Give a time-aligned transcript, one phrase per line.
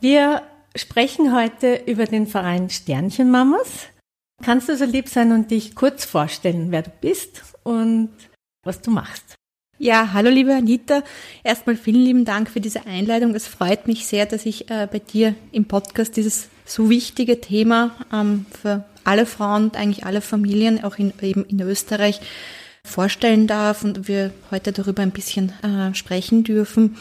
[0.00, 0.40] Wir
[0.74, 3.88] sprechen heute über den Verein Sternchenmamas.
[4.42, 8.08] Kannst du so lieb sein und dich kurz vorstellen, wer du bist und
[8.64, 9.34] was du machst?
[9.76, 11.02] Ja, hallo liebe Anita.
[11.44, 13.34] Erstmal vielen lieben Dank für diese Einladung.
[13.34, 17.94] Es freut mich sehr, dass ich äh, bei dir im Podcast dieses so wichtige Thema
[18.10, 22.22] ähm, für alle Frauen und eigentlich alle Familien, auch in, eben in Österreich,
[22.86, 26.96] vorstellen darf und wir heute darüber ein bisschen äh, sprechen dürfen.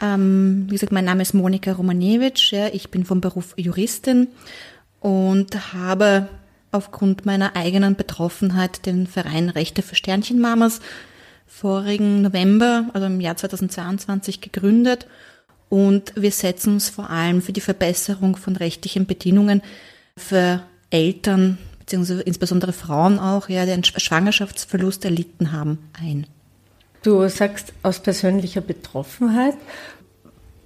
[0.00, 2.52] Ähm, wie gesagt, mein Name ist Monika Romanewitsch.
[2.52, 4.28] Ja, ich bin vom Beruf Juristin
[5.00, 6.28] und habe
[6.72, 10.80] aufgrund meiner eigenen Betroffenheit den Verein Rechte für Sternchenmamas
[11.46, 15.06] vorigen November, also im Jahr 2022 gegründet.
[15.68, 19.62] Und wir setzen uns vor allem für die Verbesserung von rechtlichen Bedingungen
[20.16, 26.26] für Eltern, beziehungsweise insbesondere Frauen auch, ja, die einen Schwangerschaftsverlust erlitten haben, ein.
[27.06, 29.54] Du sagst aus persönlicher Betroffenheit.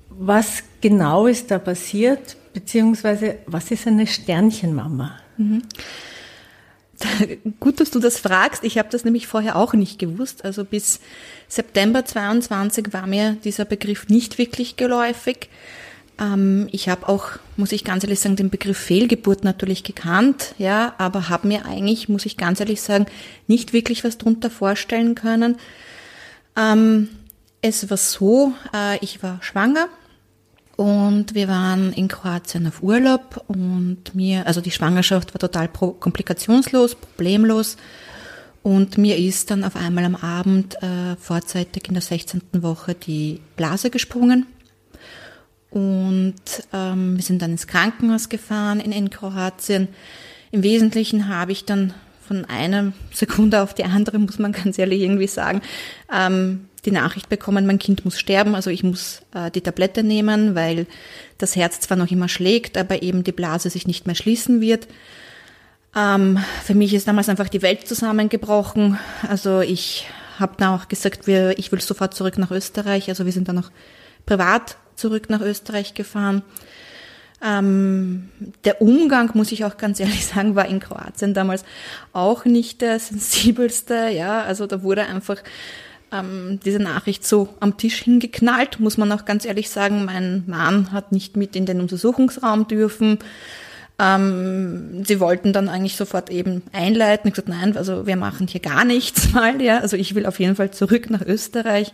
[0.08, 5.18] Was genau ist da passiert, beziehungsweise was ist eine Sternchenmama?
[5.36, 5.60] Mhm.
[7.60, 8.64] Gut, dass du das fragst.
[8.64, 10.42] Ich habe das nämlich vorher auch nicht gewusst.
[10.46, 11.00] Also bis
[11.46, 15.50] September 22 war mir dieser Begriff nicht wirklich geläufig.
[16.18, 20.94] Ähm, ich habe auch, muss ich ganz ehrlich sagen, den Begriff Fehlgeburt natürlich gekannt, ja,
[20.96, 23.04] aber habe mir eigentlich, muss ich ganz ehrlich sagen,
[23.46, 25.56] nicht wirklich was drunter vorstellen können.
[26.60, 27.08] Ähm,
[27.62, 29.88] es war so, äh, ich war schwanger
[30.76, 36.94] und wir waren in Kroatien auf Urlaub und mir, also die Schwangerschaft war total komplikationslos,
[36.94, 37.76] problemlos.
[38.62, 42.42] Und mir ist dann auf einmal am Abend äh, vorzeitig in der 16.
[42.58, 44.46] Woche die Blase gesprungen.
[45.70, 46.34] Und
[46.72, 49.88] ähm, wir sind dann ins Krankenhaus gefahren in, in Kroatien.
[50.50, 51.94] Im Wesentlichen habe ich dann
[52.30, 55.62] von einer Sekunde auf die andere, muss man ganz ehrlich irgendwie sagen,
[56.14, 60.54] ähm, die Nachricht bekommen, mein Kind muss sterben, also ich muss äh, die Tablette nehmen,
[60.54, 60.86] weil
[61.38, 64.86] das Herz zwar noch immer schlägt, aber eben die Blase sich nicht mehr schließen wird.
[65.96, 68.96] Ähm, für mich ist damals einfach die Welt zusammengebrochen.
[69.28, 70.06] Also ich
[70.38, 73.08] habe dann auch gesagt, wir, ich will sofort zurück nach Österreich.
[73.08, 73.72] Also wir sind dann noch
[74.24, 76.42] privat zurück nach Österreich gefahren.
[77.42, 78.28] Ähm,
[78.64, 81.64] der Umgang, muss ich auch ganz ehrlich sagen, war in Kroatien damals
[82.12, 84.08] auch nicht der sensibelste.
[84.10, 85.38] Ja, also da wurde einfach
[86.12, 90.04] ähm, diese Nachricht so am Tisch hingeknallt, muss man auch ganz ehrlich sagen.
[90.04, 93.18] Mein Mann hat nicht mit in den Untersuchungsraum dürfen.
[93.98, 97.28] Ähm, sie wollten dann eigentlich sofort eben einleiten.
[97.28, 99.78] Ich gesagt, nein, also wir machen hier gar nichts mal, ja.
[99.78, 101.92] Also ich will auf jeden Fall zurück nach Österreich.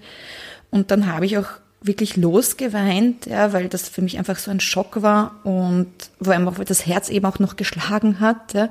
[0.70, 1.48] Und dann habe ich auch
[1.86, 6.64] wirklich losgeweint, ja, weil das für mich einfach so ein Schock war und wo einfach
[6.64, 8.54] das Herz eben auch noch geschlagen hat.
[8.54, 8.68] Ja.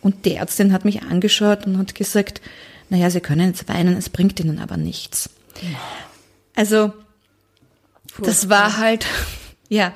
[0.00, 2.40] Und die Ärztin hat mich angeschaut und hat gesagt,
[2.90, 5.30] naja, Sie können jetzt weinen, es bringt Ihnen aber nichts.
[6.54, 6.92] Also,
[8.18, 9.06] das war halt,
[9.68, 9.92] ja,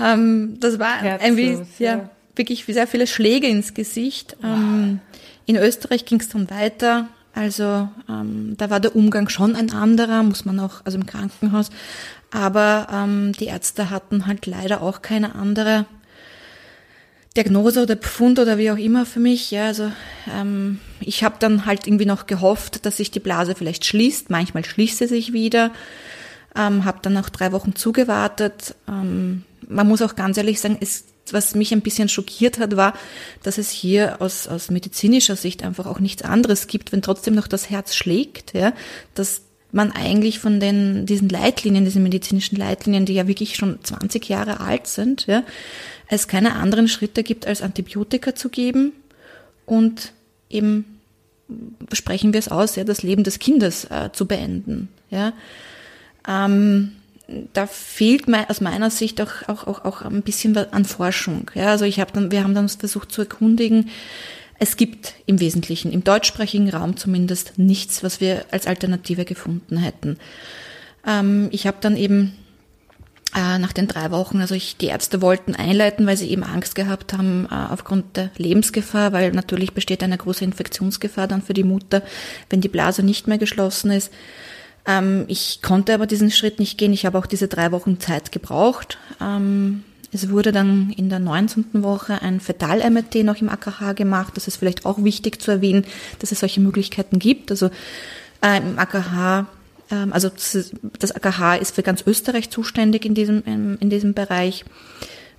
[0.00, 4.36] ähm, das war irgendwie, ja, ja, wirklich sehr viele Schläge ins Gesicht.
[4.42, 5.00] Ähm,
[5.46, 7.08] in Österreich ging es dann weiter.
[7.34, 11.70] Also ähm, da war der Umgang schon ein anderer, muss man auch, also im Krankenhaus.
[12.30, 15.86] Aber ähm, die Ärzte hatten halt leider auch keine andere
[17.36, 19.50] Diagnose oder Befund oder wie auch immer für mich.
[19.50, 19.92] Ja, also
[20.32, 24.30] ähm, ich habe dann halt irgendwie noch gehofft, dass sich die Blase vielleicht schließt.
[24.30, 25.70] Manchmal schließt sie sich wieder.
[26.56, 28.74] Ähm, habe dann noch drei Wochen zugewartet.
[28.88, 32.94] Ähm, man muss auch ganz ehrlich sagen, es was mich ein bisschen schockiert hat, war,
[33.42, 37.48] dass es hier aus, aus medizinischer Sicht einfach auch nichts anderes gibt, wenn trotzdem noch
[37.48, 38.72] das Herz schlägt, ja,
[39.14, 39.42] dass
[39.72, 44.60] man eigentlich von den, diesen Leitlinien, diesen medizinischen Leitlinien, die ja wirklich schon 20 Jahre
[44.60, 45.44] alt sind, ja,
[46.08, 48.92] es keine anderen Schritte gibt, als Antibiotika zu geben
[49.66, 50.12] und
[50.48, 51.00] eben
[51.92, 55.32] sprechen wir es aus, ja, das Leben des Kindes äh, zu beenden, ja.
[56.28, 56.92] Ähm,
[57.52, 61.50] da fehlt aus meiner Sicht auch, auch, auch, auch ein bisschen an Forschung.
[61.54, 63.90] Ja, also ich habe dann, wir haben dann versucht zu erkundigen.
[64.58, 70.18] Es gibt im Wesentlichen, im deutschsprachigen Raum zumindest, nichts, was wir als Alternative gefunden hätten.
[71.06, 72.36] Ähm, ich habe dann eben
[73.34, 76.74] äh, nach den drei Wochen, also ich, die Ärzte wollten einleiten, weil sie eben Angst
[76.74, 81.64] gehabt haben äh, aufgrund der Lebensgefahr, weil natürlich besteht eine große Infektionsgefahr dann für die
[81.64, 82.02] Mutter,
[82.50, 84.12] wenn die Blase nicht mehr geschlossen ist.
[84.86, 86.92] Ähm, ich konnte aber diesen Schritt nicht gehen.
[86.92, 88.98] Ich habe auch diese drei Wochen Zeit gebraucht.
[89.20, 91.82] Ähm, Es wurde dann in der 19.
[91.84, 94.36] Woche ein Fetal-MRT noch im AKH gemacht.
[94.36, 95.84] Das ist vielleicht auch wichtig zu erwähnen,
[96.18, 97.50] dass es solche Möglichkeiten gibt.
[97.52, 97.70] Also
[98.42, 99.46] äh, im AKH,
[99.90, 104.14] äh, also das, das, AKH ist für ganz Österreich zuständig in diesem, in, in diesem
[104.14, 104.64] Bereich.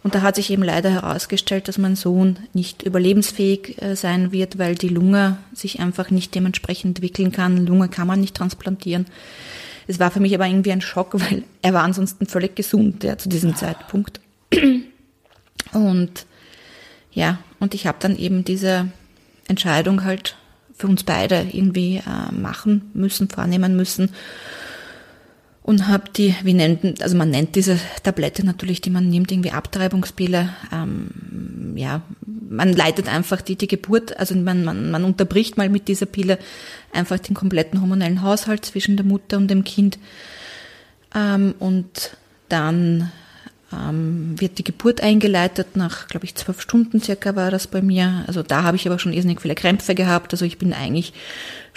[0.03, 4.57] Und da hat sich eben leider herausgestellt, dass mein Sohn nicht überlebensfähig äh, sein wird,
[4.57, 7.65] weil die Lunge sich einfach nicht dementsprechend entwickeln kann.
[7.67, 9.05] Lunge kann man nicht transplantieren.
[9.87, 13.17] Es war für mich aber irgendwie ein Schock, weil er war ansonsten völlig gesund ja,
[13.17, 14.19] zu diesem Zeitpunkt.
[15.73, 16.25] Und
[17.13, 18.87] ja, und ich habe dann eben diese
[19.47, 20.37] Entscheidung halt
[20.73, 24.09] für uns beide irgendwie äh, machen müssen, vornehmen müssen
[25.63, 29.51] und habe die, wie nennt, also man nennt diese Tablette natürlich, die man nimmt, irgendwie
[29.51, 30.49] Abtreibungspille.
[30.73, 32.01] Ähm, ja,
[32.49, 36.39] man leitet einfach die, die Geburt, also man, man, man unterbricht mal mit dieser Pille
[36.91, 39.99] einfach den kompletten hormonellen Haushalt zwischen der Mutter und dem Kind.
[41.13, 42.17] Ähm, und
[42.49, 43.11] dann
[43.71, 48.23] ähm, wird die Geburt eingeleitet, nach, glaube ich, zwölf Stunden circa war das bei mir.
[48.27, 50.33] Also da habe ich aber schon irrsinnig viele Krämpfe gehabt.
[50.33, 51.13] Also ich bin eigentlich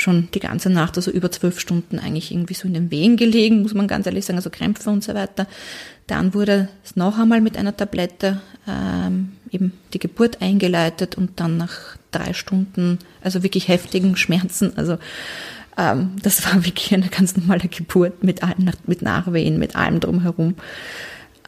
[0.04, 3.62] schon die ganze Nacht, also über zwölf Stunden eigentlich irgendwie so in den Wehen gelegen,
[3.62, 5.46] muss man ganz ehrlich sagen, also Krämpfe und so weiter.
[6.06, 11.56] Dann wurde es noch einmal mit einer Tablette ähm, eben die Geburt eingeleitet und dann
[11.56, 14.98] nach drei Stunden, also wirklich heftigen Schmerzen, also
[15.76, 20.54] ähm, das war wirklich eine ganz normale Geburt mit allem, mit Nachwehen, mit allem drumherum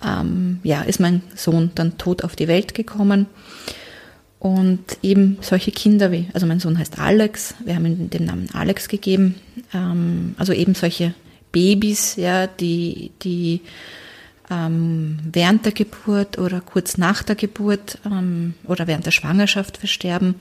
[0.04, 3.26] ähm, ja, ist mein Sohn dann tot auf die Welt gekommen.
[4.38, 8.48] Und eben solche Kinder wie, also mein Sohn heißt Alex, wir haben ihm den Namen
[8.52, 9.36] Alex gegeben,
[9.72, 11.14] ähm, also eben solche
[11.52, 13.62] Babys, ja, die, die
[14.50, 20.34] ähm, während der Geburt oder kurz nach der Geburt ähm, oder während der Schwangerschaft versterben,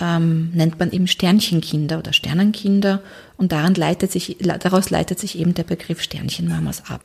[0.00, 3.02] ähm, nennt man eben Sternchenkinder oder Sternenkinder
[3.36, 7.02] und daran leitet sich, daraus leitet sich eben der Begriff Sternchenmamas ab.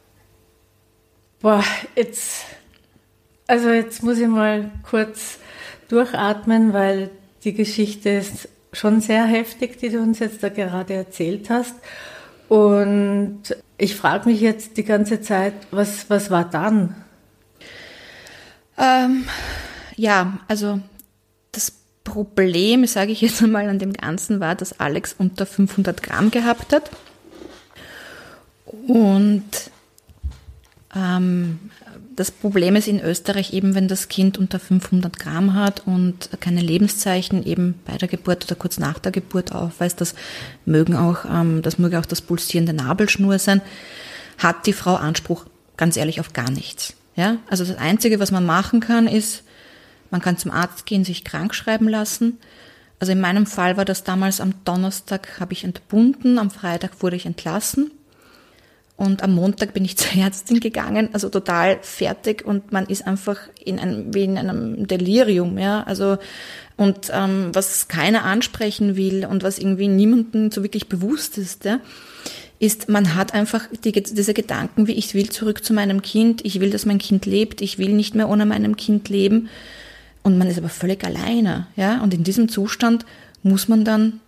[1.42, 1.64] Boah,
[1.96, 2.46] jetzt,
[3.48, 5.40] also jetzt muss ich mal kurz
[5.92, 7.10] durchatmen, weil
[7.44, 11.76] die Geschichte ist schon sehr heftig, die du uns jetzt da gerade erzählt hast.
[12.48, 13.44] Und
[13.78, 16.96] ich frage mich jetzt die ganze Zeit, was, was war dann?
[18.78, 19.26] Ähm,
[19.96, 20.80] ja, also
[21.52, 21.74] das
[22.04, 26.74] Problem, sage ich jetzt einmal an dem Ganzen, war, dass Alex unter 500 Gramm gehabt
[26.74, 26.90] hat.
[28.88, 29.44] Und
[30.96, 31.72] ähm,
[32.16, 36.62] das Problem ist in Österreich eben, wenn das Kind unter 500 Gramm hat und keine
[36.62, 40.16] Lebenszeichen eben bei der Geburt oder kurz nach der Geburt aufweist, das
[40.66, 43.62] mögen auch, ähm, das möge auch das Pulsieren der Nabelschnur sein,
[44.38, 45.46] hat die Frau Anspruch
[45.78, 46.94] ganz ehrlich auf gar nichts.
[47.16, 49.44] Ja, also das Einzige, was man machen kann, ist,
[50.10, 52.38] man kann zum Arzt gehen, sich krank schreiben lassen.
[53.00, 57.16] Also in meinem Fall war das damals am Donnerstag habe ich entbunden, am Freitag wurde
[57.16, 57.92] ich entlassen.
[58.98, 63.38] Und am Montag bin ich zur Ärztin gegangen, also total fertig und man ist einfach
[63.64, 65.84] in einem, wie in einem Delirium, ja.
[65.84, 66.18] Also,
[66.78, 71.80] und ähm, was keiner ansprechen will und was irgendwie niemandem so wirklich bewusst ist, ja,
[72.62, 76.60] ist, man hat einfach die, diese Gedanken, wie ich will zurück zu meinem Kind, ich
[76.60, 79.50] will, dass mein Kind lebt, ich will nicht mehr ohne meinem Kind leben.
[80.22, 82.02] Und man ist aber völlig alleine, ja.
[82.04, 83.06] Und in diesem Zustand
[83.42, 84.20] muss man dann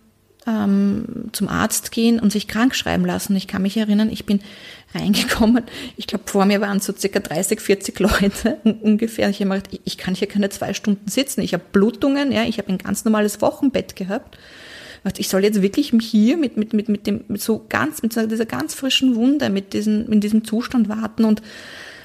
[0.46, 3.34] ähm, zum Arzt gehen und sich krank schreiben lassen.
[3.36, 4.40] Ich kann mich erinnern, ich bin
[4.94, 5.64] reingekommen.
[5.96, 9.28] Ich glaube, vor mir waren so circa 30, 40 Leute ungefähr.
[9.30, 11.40] Ich habe mir gedacht, ich kann hier keine zwei Stunden sitzen.
[11.40, 14.38] Ich habe Blutungen, ja, ich habe ein ganz normales Wochenbett gehabt.
[15.18, 18.46] Ich soll jetzt wirklich hier mit, mit, mit, mit dem, mit so ganz, mit dieser
[18.46, 21.42] ganz frischen Wunde, mit diesem, in diesem Zustand warten und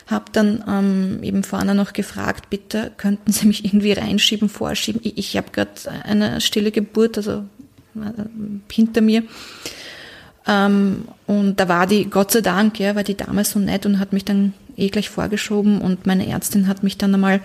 [0.08, 5.00] habe dann ähm, eben vorne noch gefragt, bitte könnten Sie mich irgendwie reinschieben, vorschieben.
[5.03, 5.72] Ich, ich habe gerade
[6.03, 7.46] eine stille Geburt, also
[8.72, 9.24] hinter mir.
[10.48, 14.00] Ähm, und da war die, Gott sei Dank, ja, war die damals so nett und
[14.00, 17.41] hat mich dann eh gleich vorgeschoben und meine Ärztin hat mich dann einmal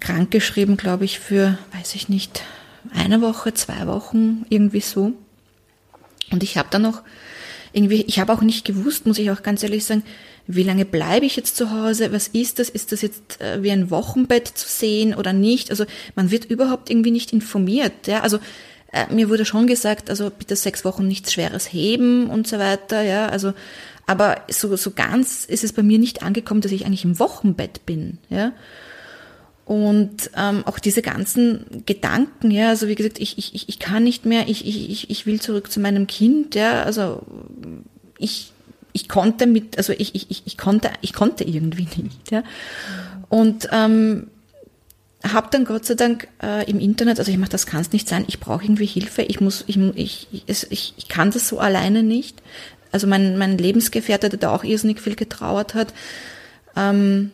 [0.00, 2.42] krank geschrieben, glaube ich, für, weiß ich nicht,
[2.94, 5.12] eine Woche, zwei Wochen, irgendwie so.
[6.30, 7.02] Und ich habe dann noch
[7.72, 10.02] irgendwie, ich habe auch nicht gewusst, muss ich auch ganz ehrlich sagen,
[10.46, 12.12] wie lange bleibe ich jetzt zu Hause?
[12.12, 12.68] Was ist das?
[12.68, 15.70] Ist das jetzt äh, wie ein Wochenbett zu sehen oder nicht?
[15.70, 15.84] Also
[16.16, 18.06] man wird überhaupt irgendwie nicht informiert.
[18.06, 18.20] Ja?
[18.20, 18.38] Also
[18.92, 23.02] äh, mir wurde schon gesagt, also bitte sechs Wochen nichts Schweres heben und so weiter,
[23.02, 23.54] ja, also,
[24.06, 27.86] aber so, so ganz ist es bei mir nicht angekommen, dass ich eigentlich im Wochenbett
[27.86, 28.52] bin, ja.
[29.64, 34.26] Und ähm, auch diese ganzen Gedanken, ja, also wie gesagt, ich, ich, ich kann nicht
[34.26, 37.22] mehr, ich, ich, ich will zurück zu meinem Kind, ja, also
[38.18, 38.52] ich,
[38.92, 42.42] ich konnte mit, also ich, ich, ich konnte, ich konnte irgendwie nicht, ja.
[43.28, 44.26] Und ähm,
[45.24, 48.08] habe dann Gott sei Dank äh, im Internet, also ich mache, das kann es nicht
[48.08, 52.02] sein, ich brauche irgendwie Hilfe, ich muss, ich, ich, ich, ich kann das so alleine
[52.02, 52.42] nicht.
[52.90, 55.94] Also mein, mein Lebensgefährte, der da auch irrsinnig viel getrauert hat,
[56.76, 57.30] ähm,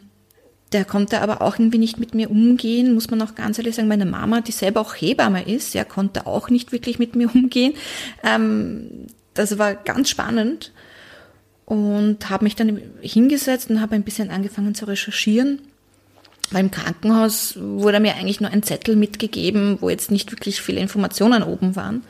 [0.72, 3.88] der konnte aber auch irgendwie nicht mit mir umgehen, muss man auch ganz ehrlich sagen.
[3.88, 7.72] Meine Mama, die selber auch Hebamme ist, ja, konnte auch nicht wirklich mit mir umgehen.
[8.22, 10.72] Ähm, das war ganz spannend
[11.64, 15.60] und habe mich dann hingesetzt und habe ein bisschen angefangen zu recherchieren.
[16.50, 20.80] Weil im Krankenhaus wurde mir eigentlich nur ein Zettel mitgegeben, wo jetzt nicht wirklich viele
[20.80, 22.04] Informationen oben waren.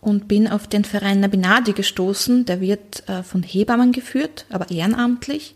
[0.00, 2.44] Und bin auf den Verein Nabinadi gestoßen.
[2.44, 5.54] Der wird äh, von Hebammen geführt, aber ehrenamtlich.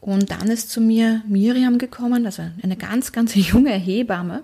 [0.00, 4.42] Und dann ist zu mir Miriam gekommen, also eine ganz, ganz junge Hebamme,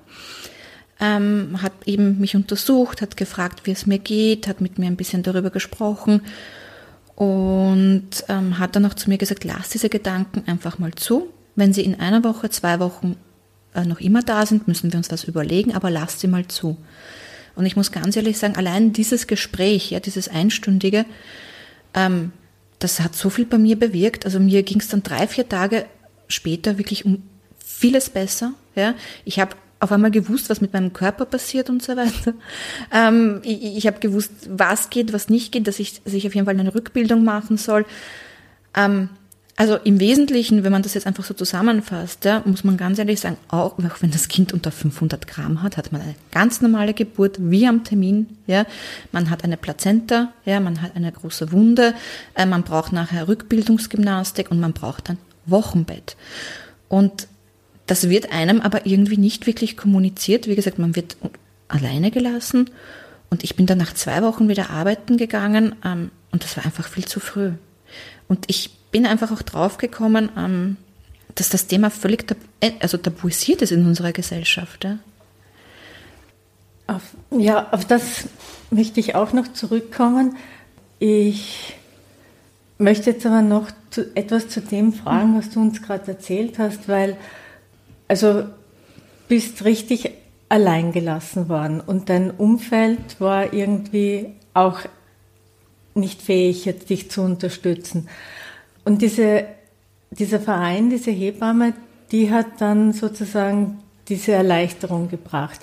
[1.01, 4.97] ähm, hat eben mich untersucht, hat gefragt, wie es mir geht, hat mit mir ein
[4.97, 6.23] bisschen darüber gesprochen
[7.15, 11.29] und ähm, hat dann auch zu mir gesagt, lass diese Gedanken einfach mal zu.
[11.57, 13.17] Wenn sie in einer Woche, zwei Wochen
[13.75, 16.77] äh, noch immer da sind, müssen wir uns das überlegen, aber lass sie mal zu.
[17.55, 21.07] Und ich muss ganz ehrlich sagen, allein dieses Gespräch, ja, dieses einstündige,
[21.95, 22.33] ähm,
[22.79, 24.27] das hat so viel bei mir bewirkt.
[24.27, 25.87] Also mir ging es dann drei, vier Tage
[26.29, 27.23] später wirklich um
[27.59, 28.53] vieles besser.
[28.75, 28.95] Ja,
[29.25, 32.35] ich habe auf einmal gewusst, was mit meinem Körper passiert und so weiter.
[32.93, 36.35] Ähm, ich ich habe gewusst, was geht, was nicht geht, dass ich, dass ich auf
[36.35, 37.87] jeden Fall eine Rückbildung machen soll.
[38.75, 39.11] Ähm,
[39.59, 43.21] also im Wesentlichen, wenn man das jetzt einfach so zusammenfasst, ja, muss man ganz ehrlich
[43.21, 46.93] sagen, auch, auch wenn das Kind unter 500 Gramm hat, hat man eine ganz normale
[46.93, 48.37] Geburt, wie am Termin.
[48.47, 48.67] Ja.
[49.13, 51.95] Man hat eine Plazenta, ja, man hat eine große Wunde,
[52.35, 56.17] äh, man braucht nachher Rückbildungsgymnastik und man braucht dann Wochenbett.
[56.89, 57.27] Und
[57.87, 60.49] das wird einem aber irgendwie nicht wirklich kommuniziert.
[60.49, 61.17] Wie gesagt, man wird
[61.69, 62.69] alleine gelassen.
[63.31, 66.87] Und ich bin dann nach zwei Wochen wieder arbeiten gegangen ähm, und das war einfach
[66.87, 67.53] viel zu früh.
[68.29, 70.77] Und ich bin einfach auch draufgekommen, ähm,
[71.35, 74.85] dass das Thema völlig tab äh, also tabuisiert ist in unserer Gesellschaft.
[74.85, 74.99] Ja?
[76.87, 78.29] Auf, ja, auf das
[78.71, 80.37] möchte ich auch noch zurückkommen.
[80.99, 81.77] Ich
[82.79, 86.89] möchte jetzt aber noch zu, etwas zu dem fragen, was du uns gerade erzählt hast,
[86.89, 87.17] weil
[88.09, 88.45] also
[89.29, 90.11] bist richtig
[90.49, 94.81] allein gelassen worden und dein Umfeld war irgendwie auch
[95.97, 98.09] nicht fähig, jetzt dich zu unterstützen.
[98.85, 99.45] Und diese,
[100.11, 101.75] dieser Verein, diese Hebamme,
[102.13, 105.61] die hat dann sozusagen diese Erleichterung gebracht.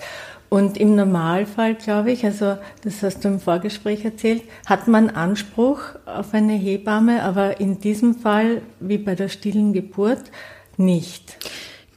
[0.50, 5.80] Und im Normalfall, glaube ich, also das hast du im Vorgespräch erzählt, hat man Anspruch
[6.06, 10.30] auf eine Hebamme, aber in diesem Fall, wie bei der stillen Geburt,
[10.76, 11.38] nicht.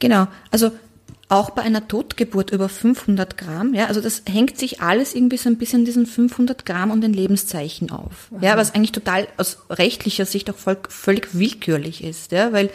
[0.00, 0.72] Genau, also
[1.28, 5.50] auch bei einer Totgeburt über 500 Gramm, ja, also das hängt sich alles irgendwie so
[5.50, 8.40] ein bisschen diesen 500 Gramm und den Lebenszeichen auf, Aha.
[8.40, 12.70] ja, was eigentlich total aus rechtlicher Sicht auch voll, völlig willkürlich ist, ja, weil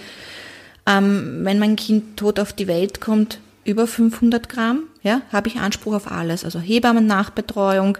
[0.85, 5.57] ähm, wenn mein Kind tot auf die Welt kommt über 500 Gramm, ja, habe ich
[5.57, 7.97] Anspruch auf alles, also Hebammen-Nachbetreuung,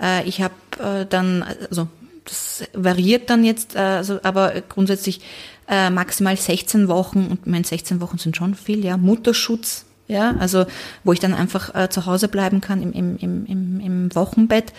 [0.00, 1.88] äh, ich habe äh, dann, also
[2.24, 5.20] das variiert dann jetzt, äh, also, aber grundsätzlich
[5.68, 10.66] äh, maximal 16 Wochen und mein 16 Wochen sind schon viel, ja, Mutterschutz, ja, also
[11.04, 14.72] wo ich dann einfach äh, zu Hause bleiben kann im, im, im, im, im Wochenbett.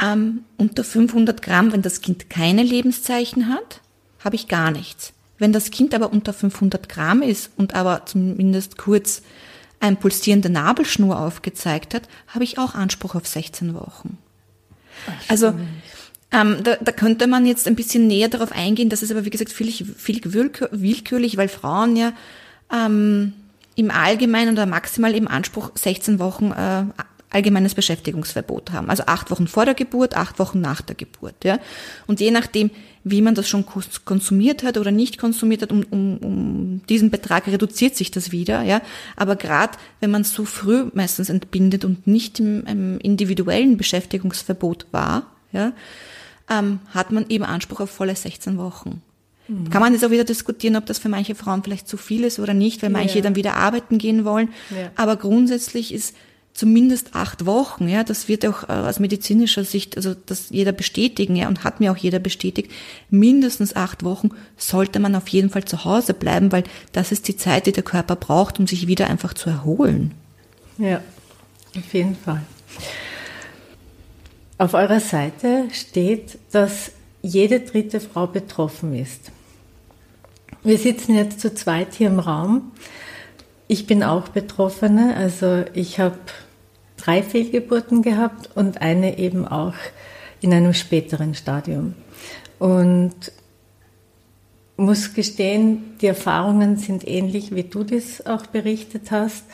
[0.00, 3.80] Ähm, unter 500 Gramm, wenn das Kind keine Lebenszeichen hat,
[4.24, 5.12] habe ich gar nichts.
[5.38, 9.22] Wenn das Kind aber unter 500 Gramm ist und aber zumindest kurz
[9.80, 14.18] ein pulsierende Nabelschnur aufgezeigt hat, habe ich auch Anspruch auf 16 Wochen.
[15.06, 15.54] Ach, also
[16.30, 19.30] ähm, da, da könnte man jetzt ein bisschen näher darauf eingehen, das ist aber wie
[19.30, 22.12] gesagt viel, viel willkürlich, weil Frauen ja
[22.72, 23.32] ähm,
[23.78, 26.84] im Allgemeinen oder maximal im Anspruch 16 Wochen äh,
[27.30, 28.90] allgemeines Beschäftigungsverbot haben.
[28.90, 31.44] Also acht Wochen vor der Geburt, acht Wochen nach der Geburt.
[31.44, 31.60] Ja?
[32.08, 32.70] Und je nachdem,
[33.04, 33.64] wie man das schon
[34.04, 38.62] konsumiert hat oder nicht konsumiert hat, um, um, um diesen Betrag reduziert sich das wieder.
[38.62, 38.80] Ja?
[39.14, 45.26] Aber gerade wenn man so früh meistens entbindet und nicht im, im individuellen Beschäftigungsverbot war,
[45.52, 45.72] ja,
[46.50, 49.02] ähm, hat man eben Anspruch auf volle 16 Wochen.
[49.48, 49.70] Mhm.
[49.70, 52.38] Kann man jetzt auch wieder diskutieren, ob das für manche Frauen vielleicht zu viel ist
[52.38, 53.22] oder nicht, weil manche ja.
[53.22, 54.50] dann wieder arbeiten gehen wollen.
[54.70, 54.90] Ja.
[54.94, 56.14] Aber grundsätzlich ist
[56.58, 61.36] zumindest acht Wochen, ja, das wird auch äh, aus medizinischer Sicht, also das jeder bestätigen,
[61.36, 62.72] ja, und hat mir auch jeder bestätigt,
[63.10, 67.36] mindestens acht Wochen sollte man auf jeden Fall zu Hause bleiben, weil das ist die
[67.36, 70.14] Zeit, die der Körper braucht, um sich wieder einfach zu erholen.
[70.78, 71.00] Ja,
[71.76, 72.42] auf jeden Fall.
[74.58, 76.90] Auf eurer Seite steht, dass
[77.22, 79.30] jede dritte Frau betroffen ist.
[80.64, 82.72] Wir sitzen jetzt zu zweit hier im Raum.
[83.68, 86.18] Ich bin auch Betroffene, also ich habe
[86.96, 89.74] drei Fehlgeburten gehabt und eine eben auch
[90.40, 91.94] in einem späteren Stadium.
[92.58, 93.14] Und
[94.76, 99.44] muss gestehen, die Erfahrungen sind ähnlich, wie du das auch berichtet hast.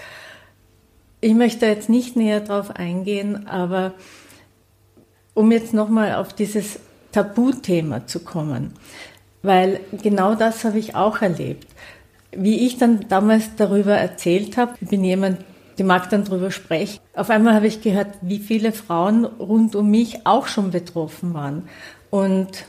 [1.21, 3.93] Ich möchte jetzt nicht näher darauf eingehen, aber
[5.35, 6.79] um jetzt nochmal auf dieses
[7.13, 8.73] Tabuthema zu kommen
[9.45, 11.69] weil genau das habe ich auch erlebt.
[12.37, 15.39] wie ich dann damals darüber erzählt habe, ich bin jemand,
[15.79, 16.99] die mag dann darüber sprechen.
[17.15, 21.69] Auf einmal habe ich gehört, wie viele Frauen rund um mich auch schon betroffen waren.
[22.11, 22.65] Und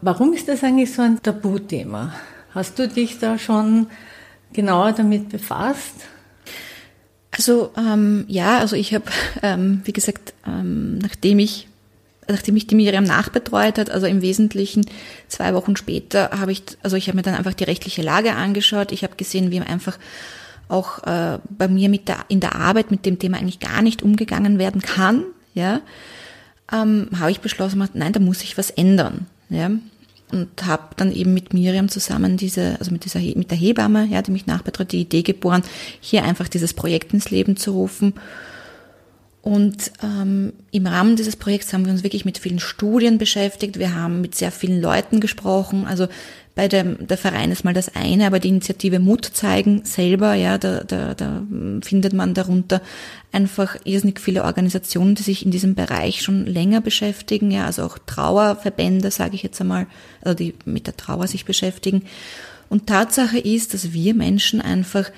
[0.00, 2.14] warum ist das eigentlich so ein Tabuthema?
[2.54, 3.88] Hast du dich da schon
[4.54, 5.96] genauer damit befasst?
[7.30, 9.06] Also ähm, ja, also ich habe,
[9.42, 11.68] ähm, wie gesagt, ähm, nachdem ich
[12.28, 14.86] nachdem ich die Miriam nachbetreut hat, also im Wesentlichen
[15.28, 18.92] zwei Wochen später, habe ich, also ich habe mir dann einfach die rechtliche Lage angeschaut.
[18.92, 19.98] Ich habe gesehen, wie einfach
[20.68, 24.02] auch äh, bei mir mit der, in der Arbeit mit dem Thema eigentlich gar nicht
[24.02, 25.80] umgegangen werden kann, ja,
[26.72, 29.70] ähm, habe ich beschlossen, nein, da muss ich was ändern, ja,
[30.32, 34.22] und habe dann eben mit Miriam zusammen diese, also mit dieser mit der Hebamme, ja,
[34.22, 35.62] die mich nachbetreut, die Idee geboren,
[36.00, 38.14] hier einfach dieses Projekt ins Leben zu rufen
[39.44, 43.78] und ähm, im Rahmen dieses Projekts haben wir uns wirklich mit vielen Studien beschäftigt.
[43.78, 45.84] Wir haben mit sehr vielen Leuten gesprochen.
[45.86, 46.08] Also
[46.54, 50.56] bei dem der Verein ist mal das eine, aber die Initiative Mut zeigen selber, ja,
[50.56, 51.42] da, da, da
[51.82, 52.80] findet man darunter
[53.32, 57.98] einfach irrsinnig viele Organisationen, die sich in diesem Bereich schon länger beschäftigen, ja, also auch
[57.98, 59.86] Trauerverbände, sage ich jetzt einmal,
[60.22, 62.04] also die mit der Trauer sich beschäftigen.
[62.70, 65.10] Und Tatsache ist, dass wir Menschen einfach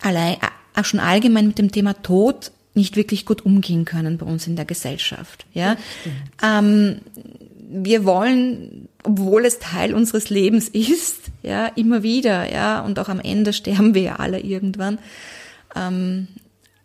[0.00, 0.38] allein,
[0.74, 4.56] auch schon allgemein mit dem Thema Tod nicht wirklich gut umgehen können bei uns in
[4.56, 5.46] der Gesellschaft.
[5.52, 5.76] Ja,
[6.42, 7.00] ähm,
[7.68, 13.20] wir wollen, obwohl es Teil unseres Lebens ist, ja, immer wieder, ja, und auch am
[13.20, 14.98] Ende sterben wir ja alle irgendwann.
[15.74, 16.28] Ähm,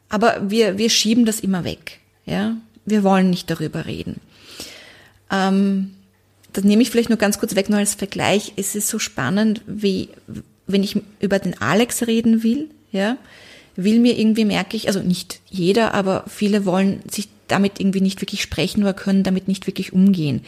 [0.10, 2.00] aber wir wir schieben das immer weg.
[2.26, 4.20] Ja, wir wollen nicht darüber reden.
[5.32, 5.92] Ähm,
[6.54, 8.54] das nehme ich vielleicht nur ganz kurz weg, nur als Vergleich.
[8.58, 10.10] Es ist so spannend, wie
[10.68, 13.18] wenn ich über den Alex reden will, ja,
[13.76, 18.22] will mir irgendwie, merke ich, also nicht jeder, aber viele wollen sich damit irgendwie nicht
[18.22, 20.42] wirklich sprechen oder können damit nicht wirklich umgehen.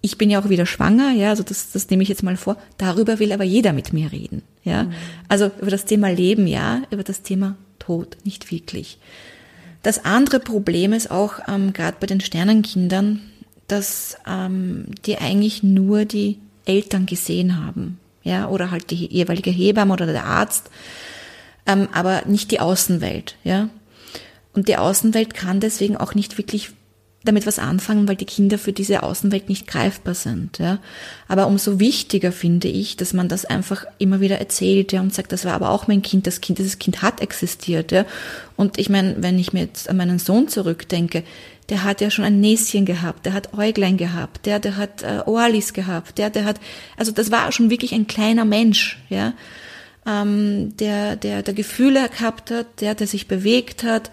[0.00, 2.56] Ich bin ja auch wieder schwanger, ja, also das, das nehme ich jetzt mal vor.
[2.78, 4.84] Darüber will aber jeder mit mir reden, ja.
[4.84, 4.92] Mhm.
[5.28, 8.98] Also über das Thema Leben, ja, über das Thema Tod nicht wirklich.
[9.82, 13.20] Das andere Problem ist auch, ähm, gerade bei den Sternenkindern,
[13.68, 19.92] dass ähm, die eigentlich nur die Eltern gesehen haben, ja, oder halt die jeweilige Hebamme
[19.92, 20.70] oder der Arzt
[21.66, 23.68] ähm, aber nicht die Außenwelt, ja.
[24.52, 26.70] Und die Außenwelt kann deswegen auch nicht wirklich
[27.26, 30.58] damit was anfangen, weil die Kinder für diese Außenwelt nicht greifbar sind.
[30.58, 30.78] Ja.
[31.28, 35.32] Aber umso wichtiger finde ich, dass man das einfach immer wieder erzählt ja, und sagt,
[35.32, 37.92] das war aber auch mein Kind, das Kind, dieses Kind hat existiert.
[37.92, 38.06] Ja.
[38.56, 41.22] Und ich meine, wenn ich mir jetzt an meinen Sohn zurückdenke,
[41.68, 45.22] der hat ja schon ein Näschen gehabt, der hat Äuglein gehabt, der, der hat äh,
[45.26, 46.60] Ohrlis gehabt, der, der hat,
[46.96, 49.34] also das war schon wirklich ein kleiner Mensch, ja
[50.06, 54.10] ähm, der, der, der Gefühle gehabt hat, der, der sich bewegt hat.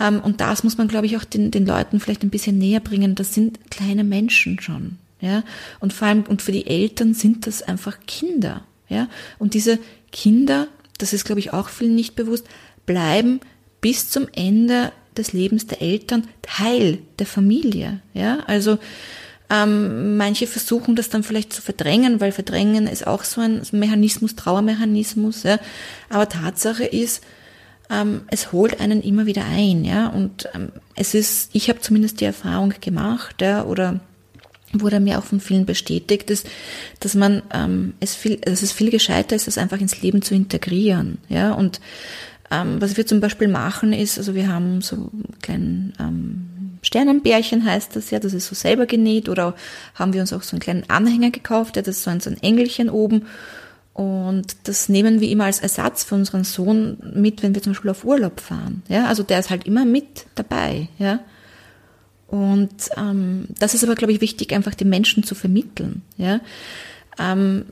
[0.00, 2.80] Ähm, und das muss man, glaube ich, auch den, den Leuten vielleicht ein bisschen näher
[2.80, 3.14] bringen.
[3.14, 4.98] Das sind kleine Menschen schon.
[5.20, 5.42] Ja,
[5.80, 8.64] und vor allem, und für die Eltern sind das einfach Kinder.
[8.88, 9.78] Ja, und diese
[10.12, 12.46] Kinder, das ist, glaube ich, auch vielen nicht bewusst,
[12.86, 13.40] bleiben
[13.80, 18.00] bis zum Ende des Lebens der Eltern Teil der Familie.
[18.14, 18.78] Ja, also,
[19.50, 24.36] ähm, manche versuchen das dann vielleicht zu verdrängen, weil verdrängen ist auch so ein Mechanismus,
[24.36, 25.42] Trauermechanismus.
[25.42, 25.58] Ja.
[26.10, 27.22] Aber Tatsache ist,
[27.90, 29.84] ähm, es holt einen immer wieder ein.
[29.84, 30.08] Ja.
[30.08, 34.00] Und ähm, es ist, ich habe zumindest die Erfahrung gemacht, ja, oder
[34.74, 36.46] wurde mir auch von vielen bestätigt, ist,
[37.00, 40.34] dass man ähm, es viel, dass es viel gescheiter ist, das einfach ins Leben zu
[40.34, 41.16] integrieren.
[41.30, 41.52] Ja.
[41.52, 41.80] Und
[42.50, 46.50] ähm, was wir zum Beispiel machen ist, also wir haben so einen kleinen ähm,
[46.82, 49.28] Sternenbärchen heißt das ja, das ist so selber genäht.
[49.28, 49.54] Oder
[49.94, 52.30] haben wir uns auch so einen kleinen Anhänger gekauft, ja, das ist so ein, so
[52.30, 53.26] ein Engelchen oben.
[53.98, 57.90] Und das nehmen wir immer als Ersatz für unseren Sohn mit, wenn wir zum Beispiel
[57.90, 61.18] auf Urlaub fahren, ja, also der ist halt immer mit dabei, ja.
[62.28, 66.38] Und ähm, das ist aber, glaube ich, wichtig, einfach den Menschen zu vermitteln, ja,
[67.18, 67.64] ähm,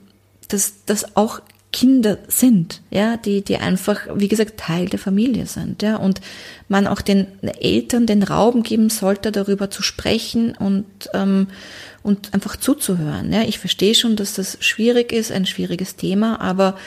[0.49, 1.39] dass, dass auch
[1.77, 6.21] Kinder sind, ja, die, die einfach, wie gesagt, Teil der Familie sind, ja, und
[6.69, 11.49] man auch den Eltern den Raum geben sollte, darüber zu sprechen und, ähm,
[12.01, 13.43] und einfach zuzuhören, ja.
[13.43, 16.79] Ich verstehe schon, dass das schwierig ist, ein schwieriges Thema, aber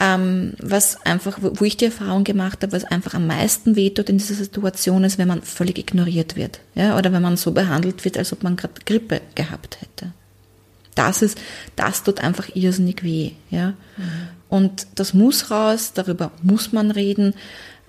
[0.00, 4.18] ähm, was einfach, wo ich die Erfahrung gemacht habe, was einfach am meisten wehtut in
[4.18, 8.18] dieser Situation ist, wenn man völlig ignoriert wird, ja, oder wenn man so behandelt wird,
[8.18, 10.12] als ob man gerade Grippe gehabt hätte
[10.94, 11.38] das ist,
[11.76, 13.74] das tut einfach irrsinnig weh, ja.
[14.48, 17.34] Und das muss raus, darüber muss man reden,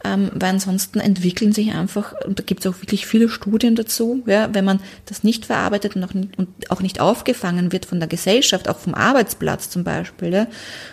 [0.04, 4.24] ähm, weil ansonsten entwickeln sich einfach, und da gibt es auch wirklich viele Studien dazu,
[4.26, 8.00] ja, wenn man das nicht verarbeitet und auch nicht, und auch nicht aufgefangen wird von
[8.00, 10.48] der Gesellschaft, auch vom Arbeitsplatz zum Beispiel, ja,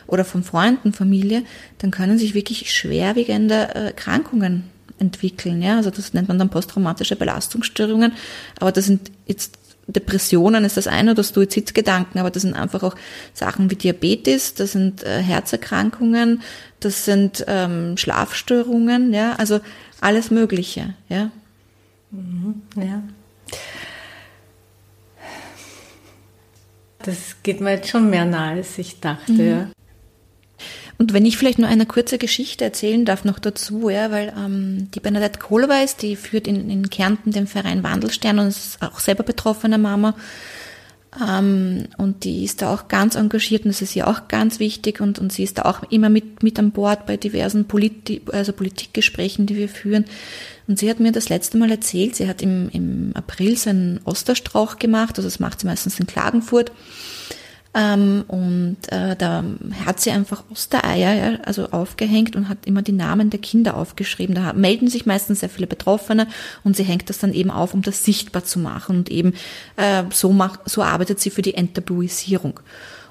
[0.06, 1.42] oder von Freunden, Familie,
[1.78, 4.64] dann können sich wirklich schwerwiegende äh, Krankungen
[4.98, 5.62] entwickeln.
[5.62, 5.76] Ja?
[5.76, 8.12] Also das nennt man dann posttraumatische Belastungsstörungen.
[8.58, 9.58] Aber das sind jetzt
[9.88, 12.94] Depressionen ist das eine oder Suizidgedanken, aber das sind einfach auch
[13.32, 16.42] Sachen wie Diabetes, das sind äh, Herzerkrankungen,
[16.80, 19.60] das sind ähm, Schlafstörungen, ja, also
[20.00, 21.30] alles Mögliche, ja.
[22.10, 23.02] Mhm, ja.
[26.98, 29.32] Das geht mir jetzt schon mehr nahe, als ich dachte.
[29.32, 29.77] Mhm.
[30.98, 34.90] Und wenn ich vielleicht nur eine kurze Geschichte erzählen darf noch dazu, ja, weil ähm,
[34.92, 39.22] die Bernadette Kohlweis, die führt in, in Kärnten den Verein Wandelstern und ist auch selber
[39.22, 40.14] betroffene Mama.
[41.26, 45.00] Ähm, und die ist da auch ganz engagiert und das ist ihr auch ganz wichtig
[45.00, 48.52] und, und sie ist da auch immer mit, mit an Bord bei diversen Politi also
[48.52, 50.04] Politikgesprächen, die wir führen.
[50.66, 54.78] Und sie hat mir das letzte Mal erzählt, sie hat im, im April seinen Osterstrauch
[54.78, 56.72] gemacht, also das macht sie meistens in Klagenfurt.
[57.78, 59.44] Ähm, und äh, da
[59.86, 64.34] hat sie einfach Ostereier ja, also aufgehängt und hat immer die Namen der Kinder aufgeschrieben.
[64.34, 66.26] Da melden sich meistens sehr viele Betroffene
[66.64, 68.96] und sie hängt das dann eben auf, um das sichtbar zu machen.
[68.96, 69.34] Und eben
[69.76, 72.58] äh, so, macht, so arbeitet sie für die Enttabuisierung.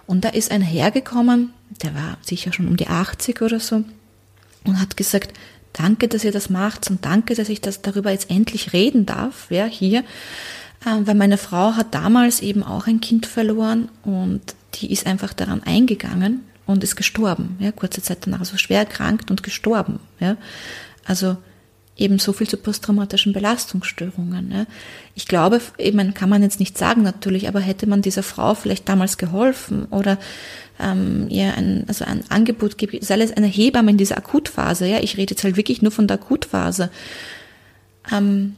[0.06, 3.86] Und da ist ein Herr gekommen, der war sicher schon um die 80 oder so,
[4.66, 5.32] und hat gesagt,
[5.72, 9.50] danke, dass ihr das macht und danke, dass ich das darüber jetzt endlich reden darf,
[9.50, 10.04] ja, hier.
[10.86, 15.34] Äh, weil meine Frau hat damals eben auch ein Kind verloren und die ist einfach
[15.34, 20.38] daran eingegangen und ist gestorben, ja, kurze Zeit danach, also schwer erkrankt und gestorben, ja.
[21.06, 21.38] Also
[21.98, 24.52] eben so viel zu posttraumatischen Belastungsstörungen.
[24.52, 24.66] Ja.
[25.16, 28.88] Ich glaube, eben kann man jetzt nicht sagen natürlich, aber hätte man dieser Frau vielleicht
[28.88, 30.18] damals geholfen oder
[30.80, 35.00] ähm, ihr ein, also ein Angebot gibt, sei es eine Hebamme in dieser Akutphase, ja,
[35.00, 36.92] ich rede jetzt halt wirklich nur von der Akutphase,
[38.12, 38.56] ähm,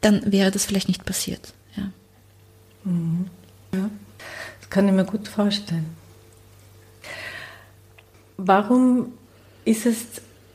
[0.00, 1.52] dann wäre das vielleicht nicht passiert.
[1.76, 1.90] Ja.
[2.84, 3.26] Mhm.
[3.74, 3.90] ja,
[4.72, 5.94] kann ich mir gut vorstellen.
[8.38, 9.12] Warum
[9.66, 9.98] ist es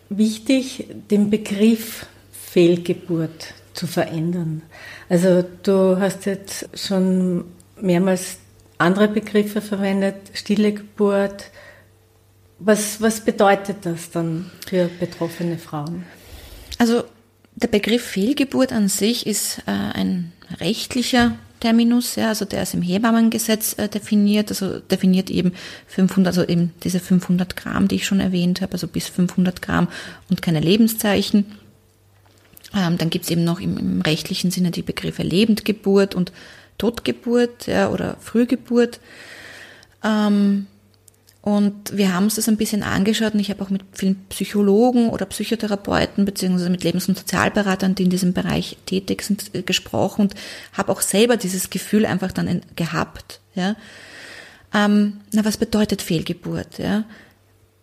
[0.09, 4.63] wichtig, den Begriff Fehlgeburt zu verändern?
[5.07, 7.45] Also du hast jetzt schon
[7.79, 8.37] mehrmals
[8.79, 11.51] andere Begriffe verwendet, stille Geburt.
[12.57, 16.05] Was, was bedeutet das dann für betroffene Frauen?
[16.79, 17.03] Also
[17.53, 22.81] der Begriff Fehlgeburt an sich ist äh, ein rechtlicher Terminus, ja, also der ist im
[22.81, 25.53] Hebammengesetz äh, definiert, also definiert eben
[25.87, 29.87] 500, also eben diese 500 Gramm, die ich schon erwähnt habe, also bis 500 Gramm
[30.29, 31.45] und keine Lebenszeichen.
[32.75, 36.31] Ähm, dann gibt's eben noch im, im, rechtlichen Sinne die Begriffe Lebendgeburt und
[36.77, 38.99] Totgeburt ja, oder Frühgeburt.
[40.03, 40.67] Ähm,
[41.47, 45.07] und wir haben uns das ein bisschen angeschaut und ich habe auch mit vielen Psychologen
[45.07, 50.23] oder Psychotherapeuten beziehungsweise mit Lebens- und Sozialberatern, die in diesem Bereich tätig sind, äh, gesprochen
[50.23, 50.35] und
[50.73, 53.39] habe auch selber dieses Gefühl einfach dann gehabt.
[53.55, 53.77] Ja.
[54.73, 56.79] Ähm, na, was bedeutet Fehlgeburt?
[56.79, 57.05] Ja?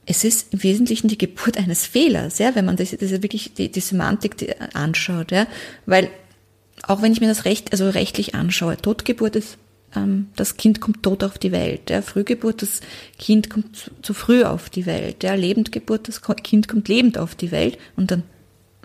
[0.05, 3.73] Es ist im Wesentlichen die Geburt eines Fehlers, ja, wenn man das, das wirklich die,
[3.73, 5.47] die Semantik anschaut, ja,
[5.87, 6.11] weil
[6.83, 9.57] auch wenn ich mir das recht, also rechtlich anschaue, Totgeburt ist
[10.37, 11.91] das Kind kommt tot auf die Welt.
[11.91, 12.81] Ja, Frühgeburt, das
[13.19, 15.23] Kind kommt zu, früh auf die Welt.
[15.23, 17.79] Ja, Lebendgeburt, das Kind kommt lebend auf die Welt.
[17.97, 18.23] Und dann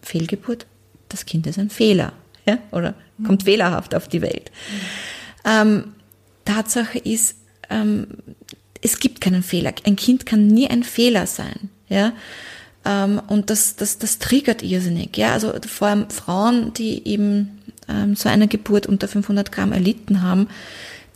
[0.02, 0.65] Fehlgeburt,
[1.10, 2.13] das Kind ist ein Fehler.
[2.45, 3.26] Ja, oder mhm.
[3.26, 4.52] kommt fehlerhaft auf die Welt.
[4.72, 4.80] Mhm.
[5.45, 5.84] Ähm,
[6.45, 7.36] Tatsache ist,
[7.69, 8.08] ähm,
[8.82, 9.74] es gibt keinen Fehler.
[9.86, 11.69] Ein Kind kann nie ein Fehler sein.
[11.89, 12.13] Ja,
[12.86, 15.17] ähm, und das, das, das triggert irrsinnig.
[15.17, 20.22] Ja, also vor allem Frauen, die eben ähm, so eine Geburt unter 500 Gramm erlitten
[20.22, 20.48] haben,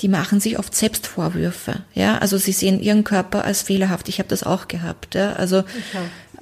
[0.03, 1.85] die machen sich oft selbst Vorwürfe.
[1.93, 4.09] Ja, also sie sehen ihren Körper als fehlerhaft.
[4.09, 5.15] Ich habe das auch gehabt.
[5.15, 5.63] Ja, also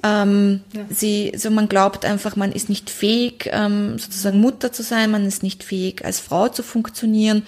[0.02, 0.84] ähm, ja.
[0.90, 5.12] sie, so man glaubt einfach, man ist nicht fähig, ähm, sozusagen Mutter zu sein.
[5.12, 7.44] Man ist nicht fähig, als Frau zu funktionieren.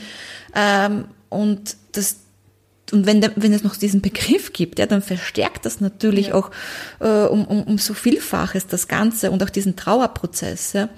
[0.55, 2.21] Ähm, und das
[2.93, 6.35] und wenn, der, wenn es noch diesen Begriff gibt, ja, dann verstärkt das natürlich ja.
[6.35, 6.53] auch
[7.01, 10.75] äh, um, um, um so Vielfaches das Ganze und auch diesen Trauerprozess.
[10.75, 10.89] Ja.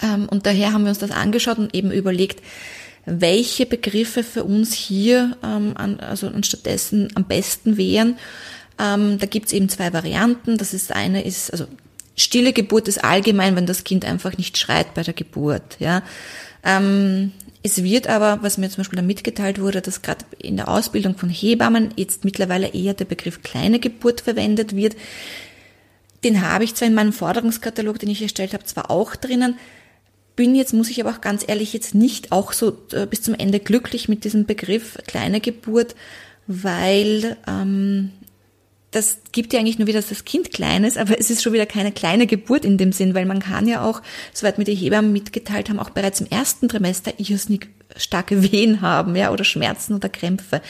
[0.00, 2.42] Ähm, und daher haben wir uns das angeschaut und eben überlegt,
[3.06, 8.18] welche Begriffe für uns hier ähm, an, also anstattdessen am besten wären.
[8.78, 10.56] Ähm, da gibt's eben zwei Varianten.
[10.58, 11.66] Das ist eine ist, also
[12.16, 15.76] stille Geburt ist allgemein, wenn das Kind einfach nicht schreit bei der Geburt.
[15.78, 16.02] Ja.
[16.64, 20.68] Ähm, es wird aber, was mir zum Beispiel da mitgeteilt wurde, dass gerade in der
[20.68, 24.96] Ausbildung von Hebammen jetzt mittlerweile eher der Begriff kleine Geburt verwendet wird.
[26.24, 29.56] Den habe ich zwar in meinem Forderungskatalog, den ich erstellt habe, zwar auch drinnen,
[30.36, 33.34] bin jetzt, muss ich aber auch ganz ehrlich, jetzt nicht auch so äh, bis zum
[33.34, 35.94] Ende glücklich mit diesem Begriff kleine Geburt,
[36.46, 38.10] weil ähm,
[38.94, 41.52] das gibt ja eigentlich nur wieder, dass das Kind klein ist, aber es ist schon
[41.52, 44.74] wieder keine kleine Geburt in dem Sinn, weil man kann ja auch, soweit mir die
[44.74, 49.94] Hebammen mitgeteilt haben, auch bereits im ersten Trimester irrsinnig starke Wehen haben, ja, oder Schmerzen
[49.94, 50.62] oder Krämpfe.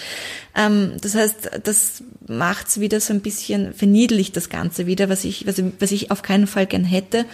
[0.57, 5.47] Ähm, das heißt, das macht's wieder so ein bisschen verniedlicht das Ganze wieder, was ich,
[5.47, 7.27] was, was ich auf keinen Fall gern hätte.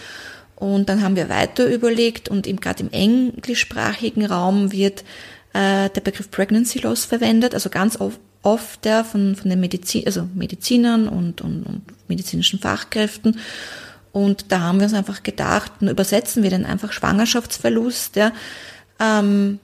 [0.61, 5.03] Und dann haben wir weiter überlegt und gerade im englischsprachigen Raum wird
[5.53, 10.05] äh, der Begriff Pregnancy Loss verwendet, also ganz oft, oft ja, von, von den Medizin,
[10.05, 13.39] also Medizinern und, und, und medizinischen Fachkräften.
[14.11, 18.31] Und da haben wir uns einfach gedacht, übersetzen wir den einfach Schwangerschaftsverlust, ja,
[18.99, 19.57] ähm,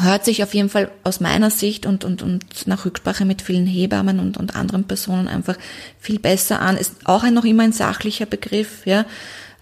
[0.00, 3.66] hört sich auf jeden Fall aus meiner Sicht und, und, und nach Rücksprache mit vielen
[3.66, 5.58] Hebammen und, und anderen Personen einfach
[6.00, 6.78] viel besser an.
[6.78, 9.04] Ist auch ein, noch immer ein sachlicher Begriff, ja.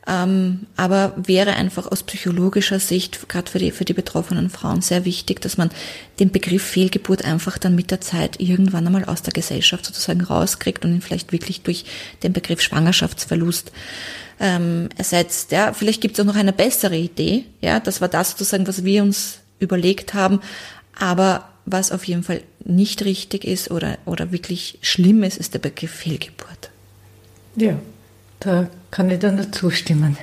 [0.07, 5.05] Ähm, aber wäre einfach aus psychologischer Sicht, gerade für die, für die betroffenen Frauen, sehr
[5.05, 5.71] wichtig, dass man
[6.19, 10.85] den Begriff Fehlgeburt einfach dann mit der Zeit irgendwann einmal aus der Gesellschaft sozusagen rauskriegt
[10.85, 11.85] und ihn vielleicht wirklich durch
[12.25, 13.71] den Begriff Schwangerschaftsverlust
[14.41, 15.53] ähm, ersetzt.
[15.53, 17.45] Ja, vielleicht gibt es auch noch eine bessere Idee.
[17.61, 20.41] Ja, das war das sozusagen, was wir uns überlegt haben.
[20.99, 25.61] Aber was auf jeden Fall nicht richtig ist oder, oder wirklich schlimm ist, ist der
[25.61, 26.71] Begriff Fehlgeburt.
[27.55, 27.79] Ja,
[28.43, 30.17] da kann ich dann dazu stimmen.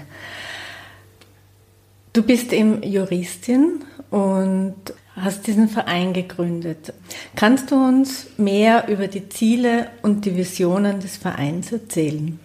[2.12, 4.75] Du bist eben Juristin und
[5.15, 6.93] hast diesen Verein gegründet.
[7.36, 12.39] Kannst du uns mehr über die Ziele und die Visionen des Vereins erzählen?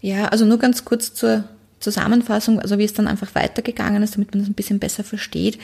[0.00, 1.44] Ja, also nur ganz kurz zur
[1.80, 5.58] Zusammenfassung, also wie es dann einfach weitergegangen ist, damit man das ein bisschen besser versteht.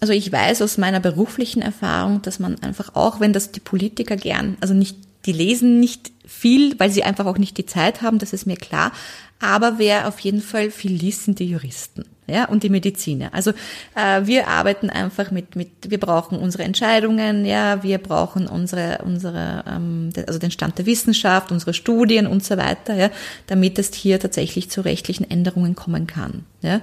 [0.00, 4.16] Also ich weiß aus meiner beruflichen Erfahrung, dass man einfach auch, wenn das die Politiker
[4.16, 4.96] gern, also nicht,
[5.26, 8.56] die lesen nicht viel, weil sie einfach auch nicht die Zeit haben, das ist mir
[8.56, 8.92] klar.
[9.40, 13.34] Aber wer auf jeden Fall viel liest, sind die Juristen ja, und die Mediziner.
[13.34, 13.50] Also
[13.94, 19.64] äh, wir arbeiten einfach mit, mit, wir brauchen unsere Entscheidungen, ja, wir brauchen unsere, unsere,
[19.66, 23.10] ähm, also den Stand der Wissenschaft, unsere Studien und so weiter, ja,
[23.46, 26.44] damit es hier tatsächlich zu rechtlichen Änderungen kommen kann.
[26.62, 26.80] Ja.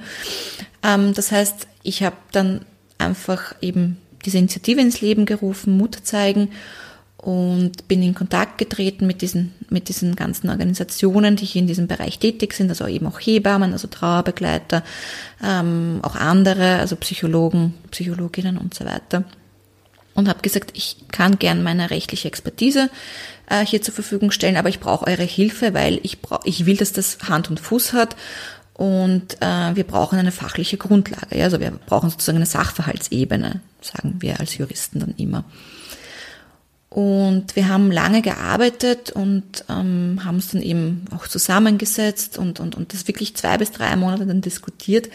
[0.83, 2.61] Ähm, das heißt, ich habe dann
[2.97, 6.49] einfach eben diese Initiative ins Leben gerufen, Mut zeigen
[7.17, 11.87] und bin in Kontakt getreten mit diesen, mit diesen ganzen Organisationen, die hier in diesem
[11.87, 14.83] Bereich tätig sind, also eben auch Hebammen, also Trauerbegleiter,
[15.43, 19.23] ähm, auch andere, also Psychologen, Psychologinnen und so weiter.
[20.13, 22.89] Und habe gesagt, ich kann gern meine rechtliche Expertise
[23.49, 26.77] äh, hier zur Verfügung stellen, aber ich brauche eure Hilfe, weil ich, brauch, ich will,
[26.77, 28.15] dass das Hand und Fuß hat
[28.73, 31.35] und äh, wir brauchen eine fachliche Grundlage.
[31.37, 31.45] Ja?
[31.45, 35.45] Also wir brauchen sozusagen eine Sachverhaltsebene, sagen wir als Juristen dann immer.
[36.89, 42.75] Und wir haben lange gearbeitet und ähm, haben uns dann eben auch zusammengesetzt und, und,
[42.75, 45.09] und das wirklich zwei bis drei Monate dann diskutiert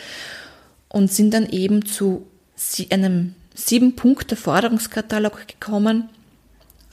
[0.88, 2.26] und sind dann eben zu
[2.90, 6.08] einem sieben Punkte Forderungskatalog gekommen,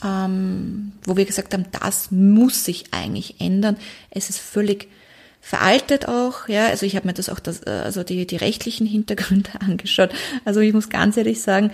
[0.03, 3.77] ähm, wo wir gesagt haben, das muss sich eigentlich ändern.
[4.09, 4.87] Es ist völlig
[5.41, 8.87] veraltet auch, ja, also ich habe mir das auch das, äh, also die, die rechtlichen
[8.87, 10.11] Hintergründe angeschaut.
[10.45, 11.71] Also ich muss ganz ehrlich sagen,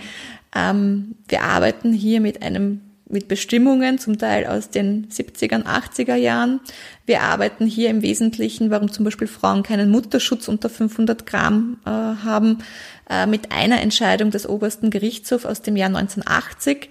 [0.54, 6.60] ähm, wir arbeiten hier mit einem mit Bestimmungen, zum Teil aus den 70er, 80er Jahren.
[7.06, 11.90] Wir arbeiten hier im Wesentlichen, warum zum Beispiel Frauen keinen Mutterschutz unter 500 Gramm äh,
[11.90, 12.58] haben,
[13.08, 16.90] äh, mit einer Entscheidung des obersten Gerichtshofs aus dem Jahr 1980.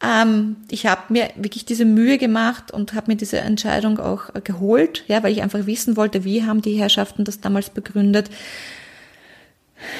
[0.00, 4.40] Ähm, ich habe mir wirklich diese Mühe gemacht und habe mir diese Entscheidung auch äh,
[4.40, 8.30] geholt, ja, weil ich einfach wissen wollte, wie haben die Herrschaften das damals begründet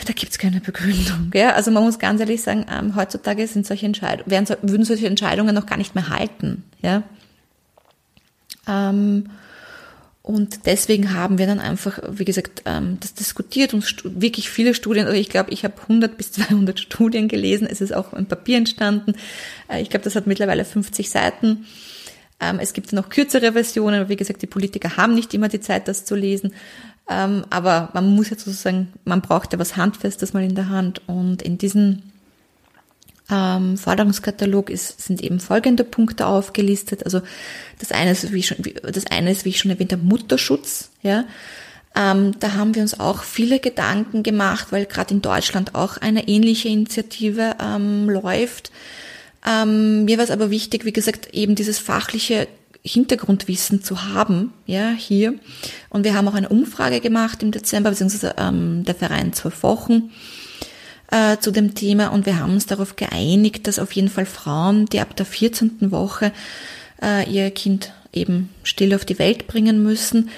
[0.06, 1.30] da gibt's keine Begründung.
[1.30, 1.50] Gell?
[1.50, 3.90] Also man muss ganz ehrlich sagen, ähm, heutzutage sind solche
[4.26, 6.64] werden, würden solche Entscheidungen noch gar nicht mehr halten.
[6.82, 7.02] Ja?
[8.66, 9.30] Ähm,
[10.22, 15.06] und deswegen haben wir dann einfach, wie gesagt, ähm, das diskutiert und wirklich viele Studien,
[15.06, 18.58] also ich glaube, ich habe 100 bis 200 Studien gelesen, es ist auch im Papier
[18.58, 19.14] entstanden.
[19.68, 21.64] Äh, ich glaube, das hat mittlerweile 50 Seiten.
[22.40, 25.60] Ähm, es gibt noch kürzere Versionen, aber wie gesagt, die Politiker haben nicht immer die
[25.60, 26.52] Zeit, das zu lesen.
[27.08, 31.02] Ähm, aber man muss jetzt sozusagen, man braucht ja was Handfestes mal in der Hand.
[31.06, 32.02] Und in diesem
[33.30, 37.04] ähm, Forderungskatalog ist, sind eben folgende Punkte aufgelistet.
[37.04, 37.22] Also
[37.78, 40.90] das eine ist, wie, schon, das eine ist, wie ich schon erwähnt habe, Mutterschutz.
[41.02, 41.24] Ja.
[41.96, 46.28] Ähm, da haben wir uns auch viele Gedanken gemacht, weil gerade in Deutschland auch eine
[46.28, 48.70] ähnliche Initiative ähm, läuft.
[49.46, 52.48] Ähm, mir war es aber wichtig, wie gesagt, eben dieses fachliche
[52.82, 55.34] Hintergrundwissen zu haben, ja, hier.
[55.90, 60.10] Und wir haben auch eine Umfrage gemacht im Dezember, beziehungsweise ähm, der Verein zwölf Wochen
[61.10, 64.86] äh, zu dem Thema und wir haben uns darauf geeinigt, dass auf jeden Fall Frauen,
[64.86, 65.90] die ab der 14.
[65.90, 66.32] Woche
[67.02, 70.30] äh, ihr Kind eben still auf die Welt bringen müssen,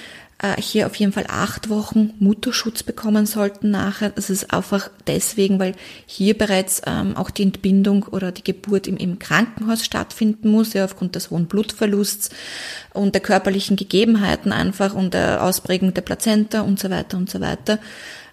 [0.42, 4.10] äh, hier auf jeden Fall acht Wochen Mutterschutz bekommen sollten nachher.
[4.10, 5.74] Das ist einfach deswegen, weil
[6.06, 10.84] hier bereits ähm, auch die Entbindung oder die Geburt im, im Krankenhaus stattfinden muss, ja,
[10.84, 12.30] aufgrund des hohen Blutverlusts
[12.94, 17.40] und der körperlichen Gegebenheiten einfach und der Ausprägung der Plazenta und so weiter und so
[17.40, 17.78] weiter.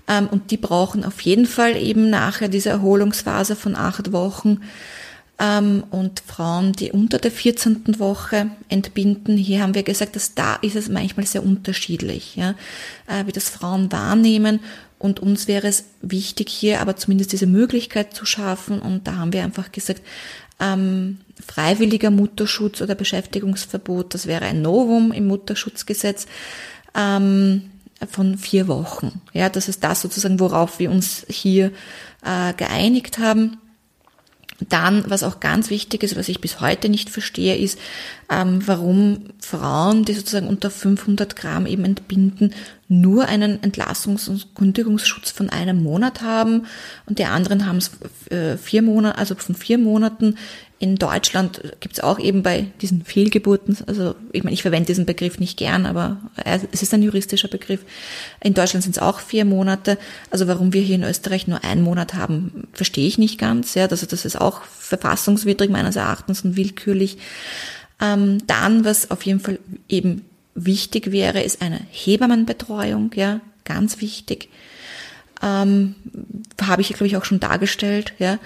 [0.07, 4.61] Ähm, und die brauchen auf jeden Fall eben nachher diese Erholungsphase von acht Wochen.
[5.39, 7.99] Ähm, und Frauen, die unter der 14.
[7.99, 12.55] Woche entbinden, hier haben wir gesagt, dass da ist es manchmal sehr unterschiedlich, ja,
[13.07, 14.59] äh, wie das Frauen wahrnehmen.
[14.99, 18.79] Und uns wäre es wichtig, hier aber zumindest diese Möglichkeit zu schaffen.
[18.79, 20.01] Und da haben wir einfach gesagt,
[20.59, 26.25] ähm, freiwilliger Mutterschutz oder Beschäftigungsverbot, das wäre ein Novum im Mutterschutzgesetz.
[26.95, 27.69] Ähm,
[28.09, 29.21] von vier Wochen.
[29.33, 31.71] Ja, das ist das sozusagen, worauf wir uns hier
[32.23, 33.57] äh, geeinigt haben.
[34.69, 37.77] Dann, was auch ganz wichtig ist, was ich bis heute nicht verstehe, ist,
[38.29, 42.53] ähm, warum Frauen, die sozusagen unter 500 Gramm eben entbinden,
[42.87, 46.65] nur einen Entlassungs- und Kündigungsschutz von einem Monat haben
[47.05, 47.91] und die anderen haben es
[48.31, 50.37] äh, vier Monate, also von vier Monaten
[50.79, 55.07] in Deutschland gibt es auch eben bei diesen Fehlgeburten, also ich meine, ich verwende diesen
[55.07, 57.81] Begriff nicht gern, aber es ist ein juristischer Begriff.
[58.43, 59.97] In Deutschland sind es auch vier Monate.
[60.29, 63.73] Also warum wir hier in Österreich nur einen Monat haben, verstehe ich nicht ganz.
[63.73, 67.17] Ja, also das ist auch verfassungswidrig meines Erachtens und willkürlich.
[67.99, 69.57] Ähm, dann, was auf jeden Fall
[69.89, 74.49] eben wichtig wäre, ist eine Hebammenbetreuung, ja, ganz wichtig.
[75.41, 75.95] Ähm,
[76.61, 78.37] habe ich, glaube ich, auch schon dargestellt, ja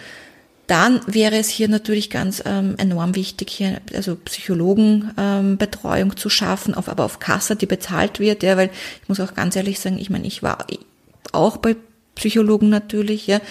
[0.71, 6.75] dann wäre es hier natürlich ganz ähm, enorm wichtig, hier also Psychologenbetreuung ähm, zu schaffen,
[6.75, 8.69] auf, aber auf Kasse, die bezahlt wird, ja, weil
[9.01, 10.65] ich muss auch ganz ehrlich sagen, ich meine, ich war
[11.33, 11.75] auch bei
[12.15, 13.41] Psychologen natürlich, ja,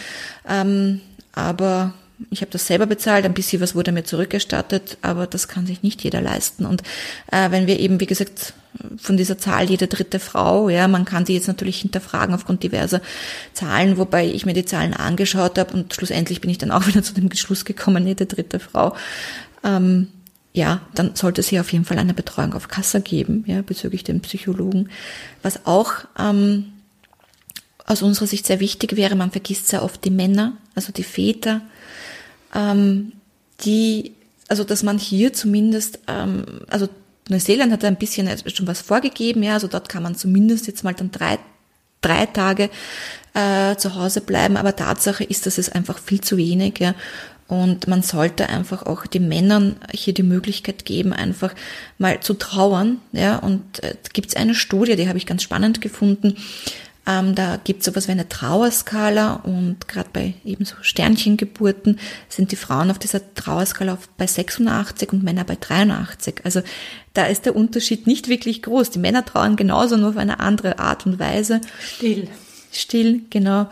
[0.49, 1.03] ähm,
[1.35, 1.93] aber
[2.31, 5.83] ich habe das selber bezahlt, ein bisschen was wurde mir zurückgestattet, aber das kann sich
[5.83, 6.67] nicht jeder leisten.
[6.67, 6.83] Und
[7.31, 8.55] äh, wenn wir eben, wie gesagt,
[8.97, 13.01] von dieser Zahl jede dritte Frau, ja, man kann die jetzt natürlich hinterfragen aufgrund diverser
[13.53, 17.03] Zahlen, wobei ich mir die Zahlen angeschaut habe und schlussendlich bin ich dann auch wieder
[17.03, 18.95] zu dem Schluss gekommen, jede dritte Frau.
[19.65, 20.09] Ähm,
[20.53, 24.03] ja, dann sollte es hier auf jeden Fall eine Betreuung auf Kassa geben, ja, bezüglich
[24.03, 24.89] den Psychologen.
[25.43, 26.73] Was auch ähm,
[27.87, 31.61] aus unserer Sicht sehr wichtig wäre, man vergisst sehr oft die Männer, also die Väter,
[32.55, 33.13] ähm,
[33.65, 34.13] die,
[34.49, 36.89] also dass man hier zumindest, ähm, also
[37.29, 40.95] Neuseeland hat ein bisschen schon was vorgegeben, ja, also dort kann man zumindest jetzt mal
[40.95, 41.39] dann drei,
[42.01, 42.71] drei Tage
[43.35, 46.95] äh, zu Hause bleiben, aber Tatsache ist, dass es einfach viel zu wenig, ja.
[47.47, 51.53] Und man sollte einfach auch den Männern hier die Möglichkeit geben, einfach
[51.99, 52.99] mal zu trauern.
[53.11, 56.37] Ja, und äh, gibt es eine Studie, die habe ich ganz spannend gefunden.
[57.07, 62.53] Ähm, da gibt es sowas wie eine Trauerskala und gerade bei eben so Sternchengeburten sind
[62.53, 66.45] die Frauen auf dieser Trauerskala auf, bei 86 und Männer bei 83.
[66.45, 66.61] Also
[67.15, 68.91] da ist der Unterschied nicht wirklich groß.
[68.91, 71.61] Die Männer trauern genauso, nur auf eine andere Art und Weise.
[71.97, 72.29] Still.
[72.71, 73.69] Still, genau.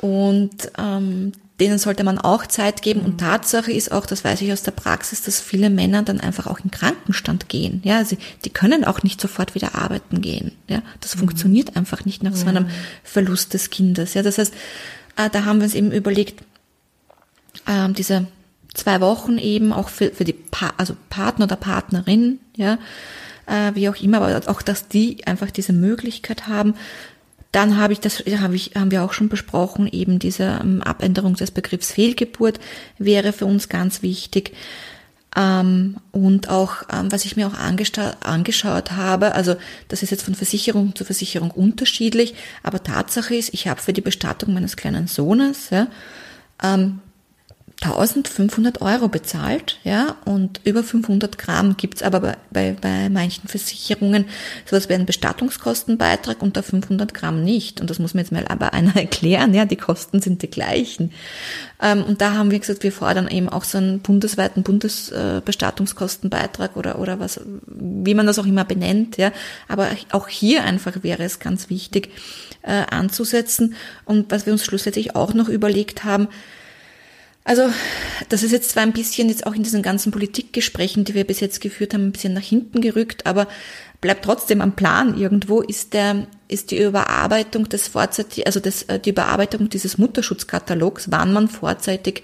[0.00, 3.00] Und ähm, denen sollte man auch Zeit geben.
[3.00, 3.18] Und mhm.
[3.18, 6.60] Tatsache ist auch, das weiß ich aus der Praxis, dass viele Männer dann einfach auch
[6.60, 7.80] in Krankenstand gehen.
[7.84, 10.52] Ja, sie, die können auch nicht sofort wieder arbeiten gehen.
[10.68, 11.20] Ja, das mhm.
[11.20, 12.68] funktioniert einfach nicht nach so einem
[13.02, 14.14] Verlust des Kindes.
[14.14, 14.54] Ja, das heißt,
[15.16, 16.42] äh, da haben wir uns eben überlegt,
[17.66, 18.26] äh, diese
[18.74, 22.78] zwei Wochen eben auch für, für die pa also Partner oder Partnerin, ja,
[23.46, 26.74] äh, wie auch immer, aber auch, dass die einfach diese Möglichkeit haben,
[27.52, 31.34] dann habe ich das, habe ich, haben wir auch schon besprochen, eben diese ähm, Abänderung
[31.34, 32.60] des Begriffs Fehlgeburt
[32.98, 34.54] wäre für uns ganz wichtig.
[35.36, 39.56] Ähm, und auch, ähm, was ich mir auch angeschaut habe, also
[39.88, 44.00] das ist jetzt von Versicherung zu Versicherung unterschiedlich, aber Tatsache ist, ich habe für die
[44.00, 45.88] Bestattung meines kleinen Sohnes ja,
[47.80, 54.24] 1500 Euro bezahlt, ja, und über 500 Gramm gibt's aber bei, bei, bei manchen Versicherungen
[54.66, 57.80] sowas wie einen Bestattungskostenbeitrag unter 500 Gramm nicht.
[57.80, 61.12] Und das muss mir jetzt mal aber einer erklären, ja, die Kosten sind die gleichen.
[61.80, 66.98] Ähm, und da haben wir gesagt, wir fordern eben auch so einen bundesweiten Bundesbestattungskostenbeitrag oder,
[66.98, 69.30] oder was, wie man das auch immer benennt, ja.
[69.68, 72.10] Aber auch hier einfach wäre es ganz wichtig,
[72.62, 73.76] äh, anzusetzen.
[74.04, 76.26] Und was wir uns schlussendlich auch noch überlegt haben,
[77.48, 77.70] also
[78.28, 81.40] das ist jetzt zwar ein bisschen jetzt auch in diesen ganzen Politikgesprächen, die wir bis
[81.40, 83.48] jetzt geführt haben, ein bisschen nach hinten gerückt, aber
[84.02, 89.00] bleibt trotzdem am Plan irgendwo, ist der, ist die Überarbeitung des vorzeitig, also das, äh,
[89.00, 92.22] die Überarbeitung dieses Mutterschutzkatalogs, wann man vorzeitig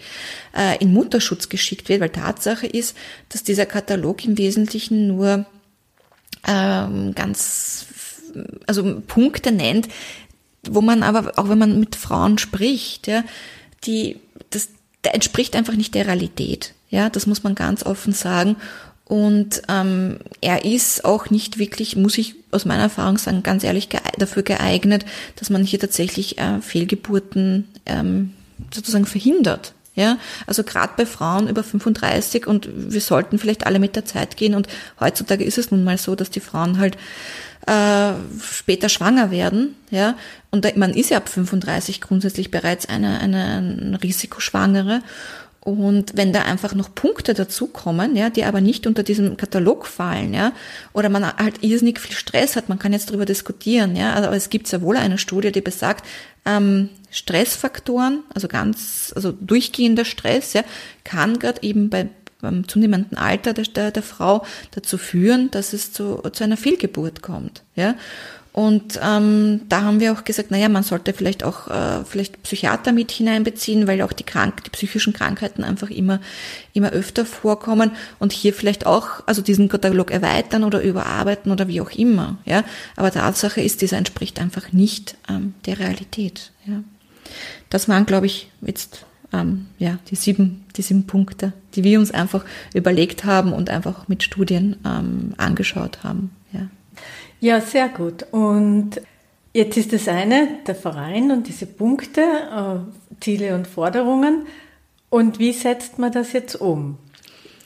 [0.55, 2.95] äh, in Mutterschutz geschickt wird, weil Tatsache ist,
[3.31, 5.47] dass dieser Katalog im Wesentlichen nur
[6.47, 7.87] ähm, ganz,
[8.67, 9.89] also Punkte nennt,
[10.69, 13.25] wo man aber, auch wenn man mit Frauen spricht, ja,
[13.85, 14.21] die,
[15.05, 16.75] der entspricht einfach nicht der Realität.
[16.91, 18.57] Ja, das muss man ganz offen sagen.
[19.05, 23.89] Und ähm, er ist auch nicht wirklich, muss ich aus meiner Erfahrung sagen, ganz ehrlich
[24.19, 25.05] dafür geeignet,
[25.37, 28.33] dass man hier tatsächlich äh, Fehlgeburten ähm,
[28.73, 29.75] sozusagen verhindert.
[29.97, 34.37] Ja, also gerade bei Frauen über 35 und wir sollten vielleicht alle mit der Zeit
[34.37, 34.67] gehen und
[34.99, 36.99] heutzutage ist es nun mal so, dass die Frauen halt
[37.67, 38.13] äh,
[38.43, 40.17] später schwanger werden, ja,
[40.51, 45.03] und man ist ja ab 35 grundsätzlich bereits eine, eine, eine Risikoschwangere.
[45.65, 50.35] Und wenn da einfach noch Punkte dazukommen, ja, die aber nicht unter diesem Katalog fallen,
[50.35, 50.53] ja,
[50.93, 54.37] oder man halt irrsinnig viel Stress hat, man kann jetzt darüber diskutieren, ja, also, aber
[54.37, 56.05] es gibt sehr wohl eine Studie, die besagt,
[56.45, 60.65] ähm, Stressfaktoren, also ganz, also durchgehender Stress, ja,
[61.03, 62.11] kann gerade eben bei
[62.45, 67.23] beim zunehmenden Alter der, der, der Frau dazu führen, dass es zu, zu einer Fehlgeburt
[67.23, 67.97] kommt, ja.
[68.55, 72.93] Und ähm, da haben wir auch gesagt, naja, man sollte vielleicht auch äh, vielleicht Psychiater
[72.93, 76.21] mit hineinbeziehen, weil auch die, krank, die psychischen Krankheiten einfach immer,
[76.73, 77.91] immer öfter vorkommen
[78.21, 82.39] und hier vielleicht auch, also diesen Katalog erweitern oder überarbeiten oder wie auch immer.
[82.45, 82.63] Ja,
[82.95, 86.53] aber Tatsache ist, dieser entspricht einfach nicht ähm, der Realität.
[86.65, 86.85] Ja,
[87.71, 92.11] das waren, glaube ich, jetzt ähm, ja die sieben, die sieben Punkte, die wir uns
[92.11, 96.31] einfach überlegt haben und einfach mit Studien ähm, angeschaut haben.
[96.53, 96.69] Ja.
[97.41, 98.25] Ja, sehr gut.
[98.31, 99.01] Und
[99.53, 104.47] jetzt ist das eine, der Verein und diese Punkte, äh, Ziele und Forderungen.
[105.11, 106.99] Und wie setzt man das jetzt um?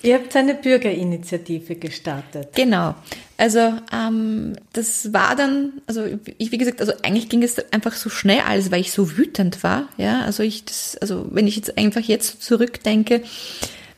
[0.02, 2.50] Ihr habt eine Bürgerinitiative gestartet.
[2.54, 2.94] Genau.
[3.36, 6.04] Also ähm, das war dann, also
[6.38, 9.62] ich wie gesagt, also eigentlich ging es einfach so schnell alles, weil ich so wütend
[9.62, 9.88] war.
[9.96, 13.22] Ja, also ich das, also wenn ich jetzt einfach jetzt zurückdenke,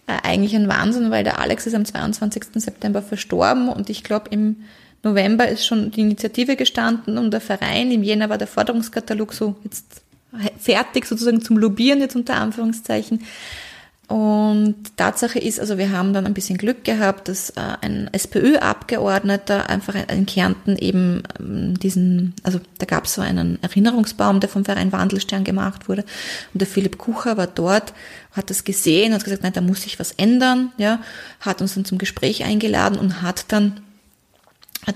[0.07, 2.45] äh, eigentlich ein Wahnsinn, weil der Alex ist am 22.
[2.55, 4.57] September verstorben und ich glaube im
[5.03, 7.91] November ist schon die Initiative gestanden und der Verein.
[7.91, 10.03] Im Jänner war der Forderungskatalog so jetzt
[10.59, 13.25] fertig sozusagen zum Lobieren jetzt unter Anführungszeichen.
[14.11, 19.71] Und Tatsache ist, also wir haben dann ein bisschen Glück gehabt, dass äh, ein SPÖ-Abgeordneter
[19.71, 24.65] einfach in Kärnten eben ähm, diesen, also da gab es so einen Erinnerungsbaum, der vom
[24.65, 26.03] Verein Wandelstern gemacht wurde.
[26.53, 27.95] Und der Philipp Kucher war dort,
[28.33, 30.99] hat das gesehen, hat gesagt, nein, da muss sich was ändern, ja,
[31.39, 33.81] hat uns dann zum Gespräch eingeladen und hat dann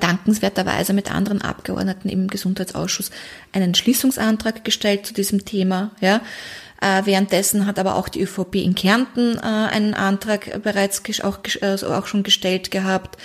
[0.01, 3.13] dankenswerterweise mit anderen Abgeordneten im Gesundheitsausschuss
[3.53, 5.93] einen Schließungsantrag gestellt zu diesem Thema.
[6.01, 6.21] Ja.
[6.85, 11.89] Äh, währenddessen hat aber auch die ÖVP in Kärnten äh, einen Antrag bereits auch, also
[11.89, 13.17] auch schon gestellt gehabt.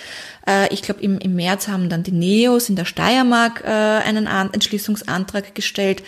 [0.46, 4.48] Äh, ich glaube, im, März haben dann die Neos in der Steiermark äh, einen An
[4.54, 6.02] Entschließungsantrag gestellt.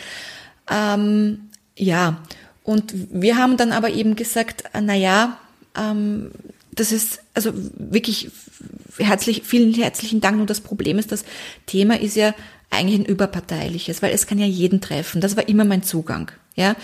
[0.71, 2.23] Ähm, ja,
[2.63, 5.37] und wir haben dann aber eben gesagt, äh, na ja,
[5.77, 6.31] ähm,
[6.71, 8.31] das ist also wirklich
[8.97, 10.39] herzlich, vielen herzlichen Dank.
[10.39, 11.27] Nur das Problem ist, das
[11.67, 12.33] Thema ist ja
[12.71, 15.21] eigentlich ein überparteiliches, weil es kann ja jeden treffen.
[15.21, 16.33] Das war immer mein Zugang.
[16.55, 16.77] Ja,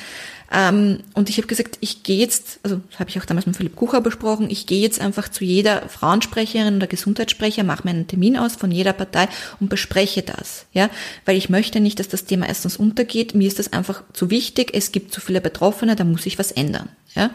[0.51, 3.77] ähm, und ich habe gesagt, ich gehe jetzt, also habe ich auch damals mit Philipp
[3.77, 8.37] Kucher besprochen, ich gehe jetzt einfach zu jeder Frauensprecherin oder Gesundheitssprecher, mache mir einen Termin
[8.39, 9.29] aus von jeder Partei
[9.61, 10.89] und bespreche das, ja,
[11.27, 13.35] weil ich möchte nicht, dass das Thema erstens untergeht.
[13.35, 14.71] Mir ist das einfach zu wichtig.
[14.73, 17.31] Es gibt zu viele Betroffene, da muss ich was ändern, ja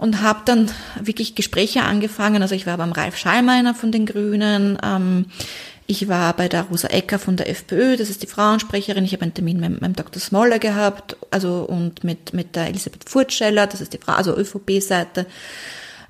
[0.00, 2.40] und habe dann wirklich Gespräche angefangen.
[2.40, 5.26] Also ich war beim Ralf Schallmeiner von den Grünen, ähm,
[5.90, 9.04] ich war bei der Rosa Ecker von der FPÖ, das ist die Frauensprecherin.
[9.04, 10.22] Ich habe einen Termin mit meinem Dr.
[10.22, 15.26] Smoller gehabt, also und mit mit der Elisabeth Furtscheller, das ist die Frau, also ÖVP-Seite.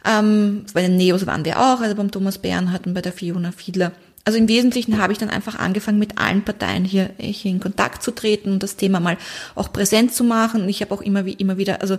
[0.04, 3.52] Ähm, bei den Neos waren wir auch, also beim Thomas Bernhardt und bei der Fiona
[3.52, 3.92] Fiedler.
[4.26, 8.02] Also im Wesentlichen habe ich dann einfach angefangen, mit allen Parteien hier, hier in Kontakt
[8.02, 9.16] zu treten und das Thema mal
[9.54, 10.68] auch präsent zu machen.
[10.68, 11.96] Ich habe auch immer wie immer wieder, also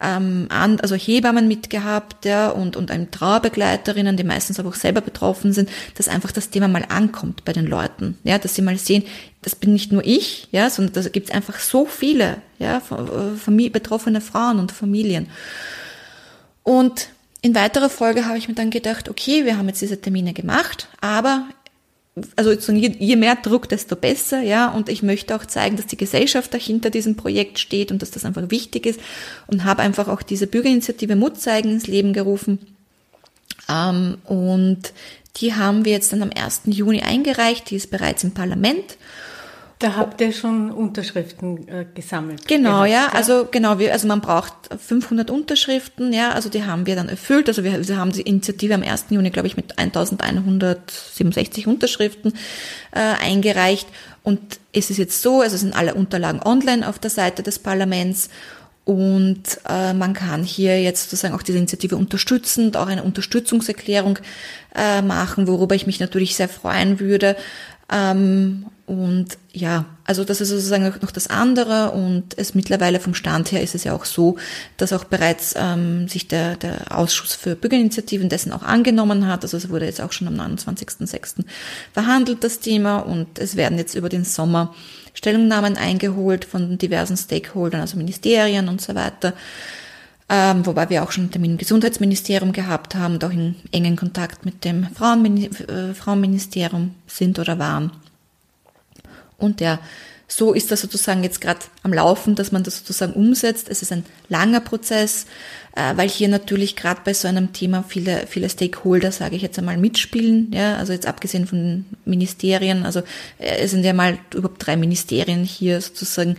[0.00, 5.00] ähm, an, also Hebammen mitgehabt, ja, und, und ein Trauerbegleiterinnen, die meistens aber auch selber
[5.00, 8.76] betroffen sind, dass einfach das Thema mal ankommt bei den Leuten, ja, dass sie mal
[8.76, 9.04] sehen,
[9.42, 13.36] das bin nicht nur ich, ja, sondern da gibt es einfach so viele, ja, äh,
[13.36, 15.28] Familie, betroffene Frauen und Familien.
[16.62, 17.08] Und
[17.42, 20.88] in weiterer Folge habe ich mir dann gedacht, okay, wir haben jetzt diese Termine gemacht,
[21.00, 21.46] aber
[22.34, 24.70] also je mehr Druck, desto besser, ja.
[24.70, 28.24] Und ich möchte auch zeigen, dass die Gesellschaft dahinter diesem Projekt steht und dass das
[28.24, 29.00] einfach wichtig ist
[29.46, 32.58] und habe einfach auch diese Bürgerinitiative Mut zeigen ins Leben gerufen.
[33.68, 34.92] Ähm, und
[35.36, 36.62] die haben wir jetzt dann am 1.
[36.66, 37.70] Juni eingereicht.
[37.70, 38.96] Die ist bereits im Parlament.
[39.78, 42.48] Da habt ihr schon Unterschriften äh, gesammelt.
[42.48, 43.08] Genau, gehabt, ja.
[43.12, 46.30] Also genau, wir, also man braucht 500 Unterschriften, ja.
[46.30, 47.46] Also die haben wir dann erfüllt.
[47.48, 49.06] Also wir, wir haben die Initiative am 1.
[49.10, 52.32] Juni, glaube ich, mit 1167 Unterschriften
[52.92, 53.86] äh, eingereicht.
[54.22, 54.40] Und
[54.72, 58.30] es ist jetzt so, also sind alle Unterlagen online auf der Seite des Parlaments.
[58.86, 64.20] Und äh, man kann hier jetzt sozusagen auch diese Initiative unterstützen und auch eine Unterstützungserklärung
[64.74, 67.36] äh, machen, worüber ich mich natürlich sehr freuen würde.
[67.90, 73.50] Ähm, und ja, also das ist sozusagen noch das andere und es mittlerweile vom Stand
[73.50, 74.36] her ist es ja auch so,
[74.76, 79.42] dass auch bereits ähm, sich der, der Ausschuss für Bürgerinitiativen dessen auch angenommen hat.
[79.42, 81.44] Also es wurde jetzt auch schon am 29.06.
[81.92, 84.72] verhandelt, das Thema, und es werden jetzt über den Sommer
[85.14, 89.32] Stellungnahmen eingeholt von diversen Stakeholdern, also Ministerien und so weiter.
[90.28, 93.94] Ähm, wobei wir auch schon einen Termin im Gesundheitsministerium gehabt haben und auch in engen
[93.94, 97.92] Kontakt mit dem Frauenmin äh, Frauenministerium sind oder waren.
[99.38, 99.78] Und ja,
[100.28, 103.68] so ist das sozusagen jetzt gerade am Laufen, dass man das sozusagen umsetzt.
[103.68, 105.26] Es ist ein langer Prozess,
[105.76, 109.58] äh, weil hier natürlich gerade bei so einem Thema viele, viele Stakeholder, sage ich jetzt
[109.58, 110.50] einmal, mitspielen.
[110.52, 113.00] Ja, also jetzt abgesehen von Ministerien, also
[113.38, 116.36] äh, es sind ja mal überhaupt drei Ministerien hier sozusagen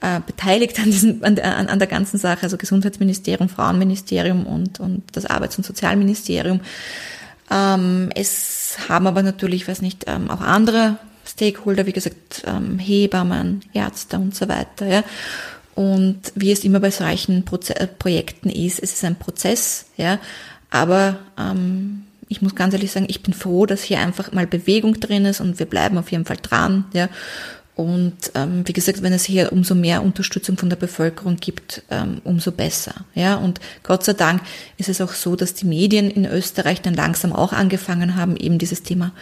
[0.00, 5.02] äh, beteiligt an, diesem, an, an, an der ganzen Sache, also Gesundheitsministerium, Frauenministerium und, und
[5.12, 6.60] das Arbeits- und Sozialministerium.
[7.50, 13.62] Ähm, es haben aber natürlich, weiß nicht, ähm, auch andere Stakeholder, wie gesagt, ähm, Hebammen,
[13.72, 14.86] Ärzte und so weiter.
[14.86, 15.04] Ja.
[15.74, 20.18] Und wie es immer bei solchen Proze äh, Projekten ist, es ist ein Prozess, ja.
[20.70, 24.98] Aber ähm, ich muss ganz ehrlich sagen, ich bin froh, dass hier einfach mal Bewegung
[25.00, 27.08] drin ist und wir bleiben auf jeden Fall dran, ja.
[27.76, 32.20] Und ähm, wie gesagt, wenn es hier umso mehr Unterstützung von der Bevölkerung gibt, ähm,
[32.22, 32.94] umso besser.
[33.14, 34.42] Ja, und Gott sei Dank
[34.76, 38.58] ist es auch so, dass die Medien in Österreich dann langsam auch angefangen haben, eben
[38.58, 39.12] dieses Thema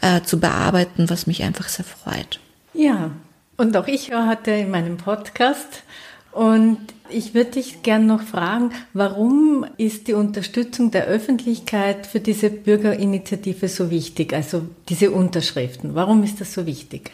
[0.00, 2.40] äh, zu bearbeiten, was mich einfach sehr freut.
[2.72, 3.10] Ja,
[3.58, 5.82] und auch ich hatte in meinem Podcast
[6.32, 6.78] und
[7.10, 13.68] ich würde dich gern noch fragen, warum ist die Unterstützung der Öffentlichkeit für diese Bürgerinitiative
[13.68, 15.94] so wichtig, also diese Unterschriften?
[15.94, 17.10] Warum ist das so wichtig?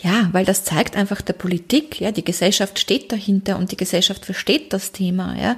[0.00, 4.24] Ja, weil das zeigt einfach der Politik, ja, die Gesellschaft steht dahinter und die Gesellschaft
[4.24, 5.56] versteht das Thema, ja.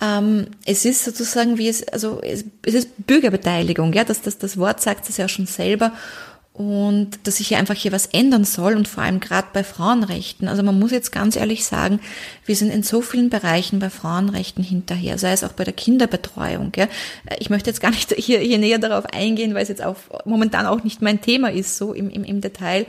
[0.00, 4.56] Ähm, es ist sozusagen wie es, also es, es ist Bürgerbeteiligung, ja, das, das, das
[4.56, 5.92] Wort sagt es ja schon selber
[6.52, 10.48] und dass sich hier einfach hier was ändern soll und vor allem gerade bei Frauenrechten.
[10.48, 11.98] Also man muss jetzt ganz ehrlich sagen,
[12.44, 16.72] wir sind in so vielen Bereichen bei Frauenrechten hinterher, sei es auch bei der Kinderbetreuung.
[16.76, 16.88] Ja.
[17.38, 20.66] Ich möchte jetzt gar nicht hier, hier näher darauf eingehen, weil es jetzt auch momentan
[20.66, 22.84] auch nicht mein Thema ist, so im, im, im Detail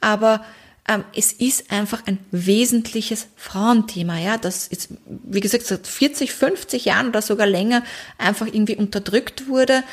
[0.00, 0.44] aber
[0.88, 6.86] ähm, es ist einfach ein wesentliches Frauenthema, ja, das jetzt, wie gesagt, seit 40, 50
[6.86, 7.82] Jahren oder sogar länger
[8.16, 9.84] einfach irgendwie unterdrückt wurde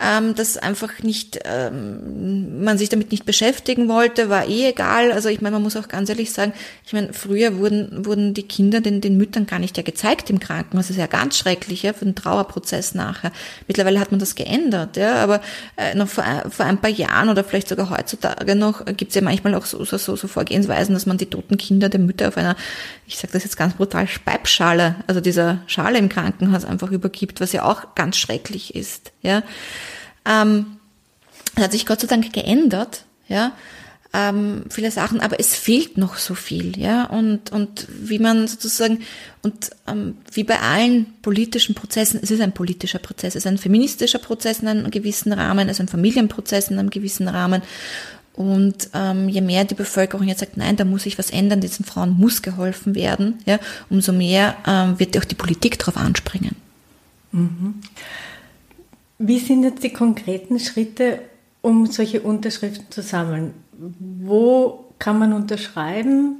[0.00, 5.12] ähm, das einfach nicht, ähm, man sich damit nicht beschäftigen wollte, war eh egal.
[5.12, 6.52] Also ich meine, man muss auch ganz ehrlich sagen,
[6.86, 10.40] ich meine, früher wurden, wurden die Kinder den, den Müttern gar nicht ja gezeigt im
[10.40, 10.86] Krankenhaus.
[10.86, 13.30] Das ist ja ganz schrecklich, ja, für den Trauerprozess nachher.
[13.68, 15.42] Mittlerweile hat man das geändert, ja, aber
[15.76, 19.22] äh, noch vor, vor ein paar Jahren oder vielleicht sogar heutzutage noch gibt es ja
[19.22, 22.36] manchmal auch so, so, so, so Vorgehensweisen, dass man die toten Kinder der Mütter auf
[22.38, 22.56] einer,
[23.06, 27.52] ich sage das jetzt ganz brutal, Speibschale, also dieser Schale im Krankenhaus einfach übergibt, was
[27.52, 29.42] ja auch ganz schrecklich ist, ja.
[30.24, 30.76] Ähm,
[31.54, 33.52] das hat sich Gott sei Dank geändert, ja,
[34.12, 39.00] ähm, viele Sachen, aber es fehlt noch so viel, ja, und, und wie man sozusagen,
[39.42, 43.58] und ähm, wie bei allen politischen Prozessen, es ist ein politischer Prozess, es ist ein
[43.58, 47.62] feministischer Prozess in einem gewissen Rahmen, es ist ein Familienprozess in einem gewissen Rahmen,
[48.32, 51.84] und ähm, je mehr die Bevölkerung jetzt sagt, nein, da muss sich was ändern, diesen
[51.84, 53.58] Frauen muss geholfen werden, ja,
[53.90, 56.56] umso mehr ähm, wird auch die Politik darauf anspringen.
[57.32, 57.74] Mhm.
[59.22, 61.20] Wie sind jetzt die konkreten Schritte,
[61.60, 63.52] um solche Unterschriften zu sammeln?
[63.98, 66.36] Wo kann man unterschreiben?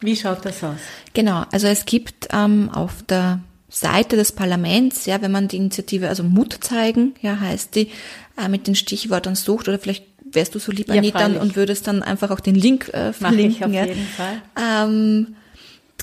[0.00, 0.76] Wie schaut das aus?
[1.14, 3.40] Genau, also es gibt ähm, auf der
[3.70, 7.88] Seite des Parlaments, ja, wenn man die Initiative, also Mut zeigen, ja, heißt die,
[8.36, 11.86] äh, mit den Stichwörtern sucht oder vielleicht wärst du so lieb, Anita, ja, und würdest
[11.86, 13.60] dann einfach auch den Link äh, verlinken.
[13.60, 13.86] Mach ich auf ja.
[13.86, 14.42] jeden Fall.
[14.60, 15.36] Ähm,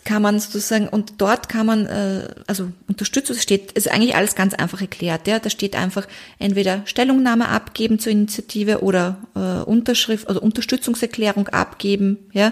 [0.06, 4.54] kann man sozusagen, und dort kann man, äh, also Unterstützung steht, ist eigentlich alles ganz
[4.54, 5.28] einfach erklärt.
[5.28, 5.40] Ja?
[5.40, 6.08] Da steht einfach
[6.40, 12.52] entweder Stellungnahme abgeben zur Initiative oder äh, Unterschrift, also Unterstützungserklärung abgeben, ja.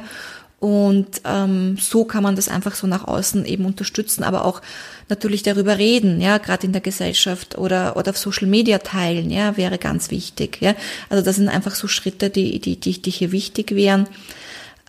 [0.57, 4.61] Und ähm, so kann man das einfach so nach außen eben unterstützen, aber auch
[5.09, 9.57] natürlich darüber reden, ja, gerade in der Gesellschaft oder oder auf Social Media teilen, ja,
[9.57, 10.73] wäre ganz wichtig, ja.
[11.09, 14.07] Also das sind einfach so Schritte, die die die, die hier wichtig wären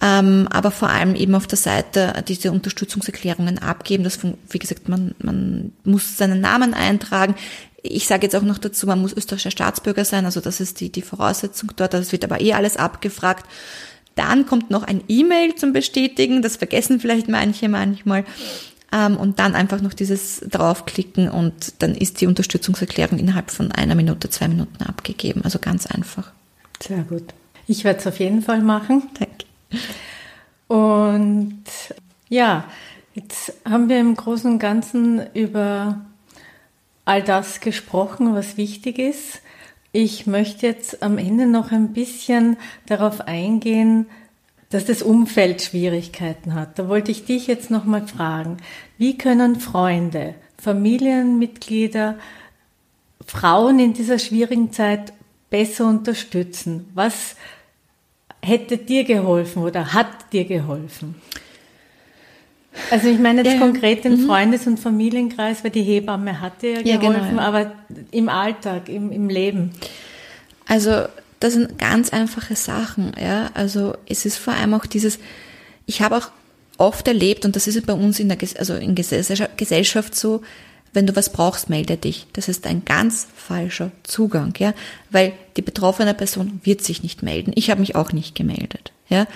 [0.03, 4.05] ähm, aber vor allem eben auf der Seite diese Unterstützungserklärungen abgeben.
[4.05, 4.19] Das,
[4.51, 7.35] wie gesagt, man, man muss seinen Namen eintragen.
[7.83, 10.91] Ich sage jetzt auch noch dazu, man muss österreichischer Staatsbürger sein, also das ist die,
[10.91, 11.95] die Voraussetzung dort.
[11.95, 13.47] Das wird aber eh alles abgefragt.
[14.17, 18.25] Dann kommt noch ein E-Mail zum Bestätigen, das vergessen vielleicht manche manchmal.
[18.93, 23.95] Ähm, und dann einfach noch dieses draufklicken und dann ist die Unterstützungserklärung innerhalb von einer
[23.95, 25.43] Minute, zwei Minuten abgegeben.
[25.43, 26.33] Also ganz einfach.
[26.83, 27.35] Sehr gut.
[27.67, 29.03] Ich werde es auf jeden Fall machen.
[29.19, 29.47] Danke.
[30.69, 31.65] Und
[32.29, 32.65] ja,
[33.15, 36.01] jetzt haben wir im Großen und Ganzen über
[37.05, 39.41] all das gesprochen, was wichtig ist.
[39.93, 42.57] Ich möchte jetzt am Ende noch ein bisschen
[42.87, 44.07] darauf eingehen,
[44.71, 46.79] dass das Umfeld Schwierigkeiten hat.
[46.79, 48.59] Da wollte ich dich jetzt noch mal fragen,
[48.99, 52.17] wie können Freunde, Familienmitglieder
[53.25, 55.13] Frauen in dieser schwierigen Zeit
[55.51, 56.91] besser unterstützen?
[56.95, 57.37] Was
[58.47, 61.15] hätte dir geholfen oder hat dir geholfen?
[62.91, 63.59] Also ich meine jetzt ja.
[63.59, 64.27] konkret im mhm.
[64.27, 67.49] Freundes- und Familienkreis, weil die Hebamme hat dir ja geholfen, ja, genau, ja.
[67.49, 67.73] aber
[68.11, 69.73] im Alltag, im, im Leben.
[70.67, 71.07] Also
[71.41, 73.51] das sind ganz einfache Sachen, ja.
[73.55, 75.19] Also es ist vor allem auch dieses,
[75.87, 76.31] ich habe auch
[76.79, 80.43] oft erlebt, und das ist bei uns in der, also in Gesellschaft so,
[80.93, 82.27] wenn du was brauchst, melde dich.
[82.33, 84.75] Das ist ein ganz falscher Zugang, ja,
[85.11, 87.53] weil die betroffene Person wird sich nicht melden.
[87.55, 89.27] Ich habe mich auch nicht gemeldet, ja.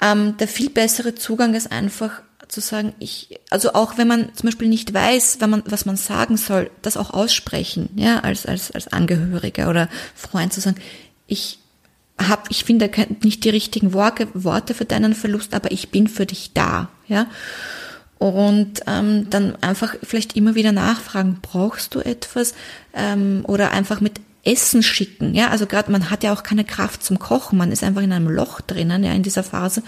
[0.00, 4.48] Ähm, der viel bessere Zugang ist einfach zu sagen, ich, also auch wenn man zum
[4.48, 8.70] Beispiel nicht weiß, wenn man, was man sagen soll, das auch aussprechen, ja, als, als,
[8.70, 10.76] als Angehöriger oder Freund zu sagen,
[11.26, 11.58] ich
[12.18, 12.90] hab, ich finde
[13.22, 17.26] nicht die richtigen Worte, Worte für deinen Verlust, aber ich bin für dich da, ja.
[18.18, 22.54] Und ähm, dann einfach vielleicht immer wieder nachfragen, brauchst du etwas?
[22.94, 25.48] Ähm, oder einfach mit Essen schicken, ja.
[25.48, 28.28] Also gerade man hat ja auch keine Kraft zum Kochen, man ist einfach in einem
[28.28, 29.82] Loch drinnen, ja, in dieser Phase.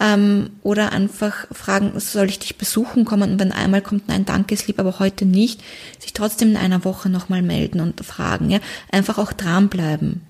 [0.00, 3.32] Ähm, oder einfach fragen, soll ich dich besuchen kommen?
[3.32, 5.62] Und wenn einmal kommt, nein, danke, es lieb, aber heute nicht,
[5.98, 8.60] sich trotzdem in einer Woche nochmal melden und fragen, ja.
[8.90, 10.22] Einfach auch dranbleiben.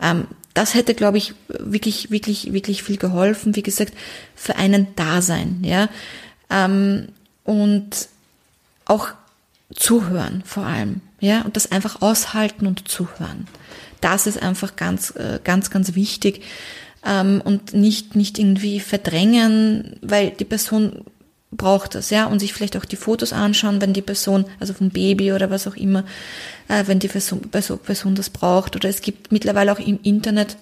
[0.00, 3.56] Ähm, das hätte, glaube ich, wirklich, wirklich, wirklich viel geholfen.
[3.56, 3.92] Wie gesagt,
[4.34, 5.88] für einen Dasein, ja.
[6.50, 7.08] Ähm,
[7.44, 8.08] und
[8.84, 9.08] auch
[9.74, 11.42] zuhören vor allem, ja.
[11.42, 13.46] Und das einfach aushalten und zuhören.
[14.00, 16.42] Das ist einfach ganz, äh, ganz, ganz wichtig.
[17.04, 21.04] Ähm, und nicht, nicht irgendwie verdrängen, weil die Person
[21.52, 24.90] braucht das, ja, und sich vielleicht auch die Fotos anschauen, wenn die Person, also vom
[24.90, 26.04] Baby oder was auch immer,
[26.68, 28.76] äh, wenn die Person, Person das braucht.
[28.76, 30.56] Oder es gibt mittlerweile auch im Internet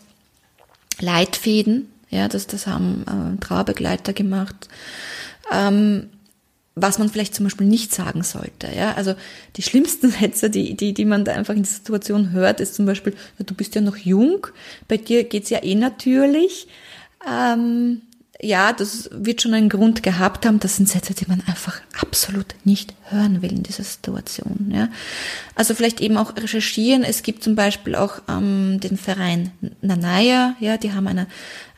[1.01, 4.69] Leitfäden, ja, das, das haben äh, Trauerbegleiter gemacht,
[5.53, 6.11] ähm,
[6.77, 8.69] was man vielleicht zum Beispiel nicht sagen sollte.
[8.75, 8.95] Ja?
[8.95, 9.15] Also
[9.57, 12.87] die schlimmsten Sätze, die, die, die man da einfach in der Situation hört, ist zum
[12.87, 14.47] Beispiel, du bist ja noch jung,
[14.89, 16.67] bei dir geht's ja eh natürlich.
[17.29, 18.03] Ähm,
[18.41, 20.59] ja, das wird schon einen Grund gehabt haben.
[20.59, 24.73] Das sind Sätze, die man einfach absolut nicht hören will in dieser Situation.
[24.75, 24.89] Ja.
[25.55, 27.05] Also vielleicht eben auch recherchieren.
[27.05, 31.27] Es gibt zum Beispiel auch ähm, den Verein Nanaya, ja, die haben eine,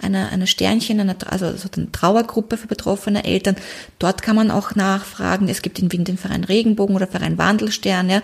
[0.00, 3.56] eine, eine Sternchen, eine, also, also eine Trauergruppe für betroffene Eltern.
[3.98, 5.48] Dort kann man auch nachfragen.
[5.48, 8.22] Es gibt in Wien den Verein Regenbogen oder Verein Wandelstern, ja.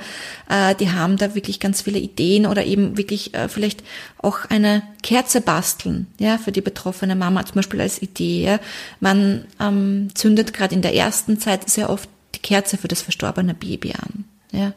[0.49, 3.83] Äh, die haben da wirklich ganz viele Ideen oder eben wirklich äh, vielleicht
[4.19, 8.45] auch eine Kerze basteln, ja, für die betroffene Mama, zum Beispiel als Idee.
[8.45, 8.61] Ja.
[9.01, 13.55] Man ähm, zündet gerade in der ersten Zeit sehr oft die Kerze für das verstorbene
[13.55, 14.25] Baby an.
[14.53, 14.73] Ja.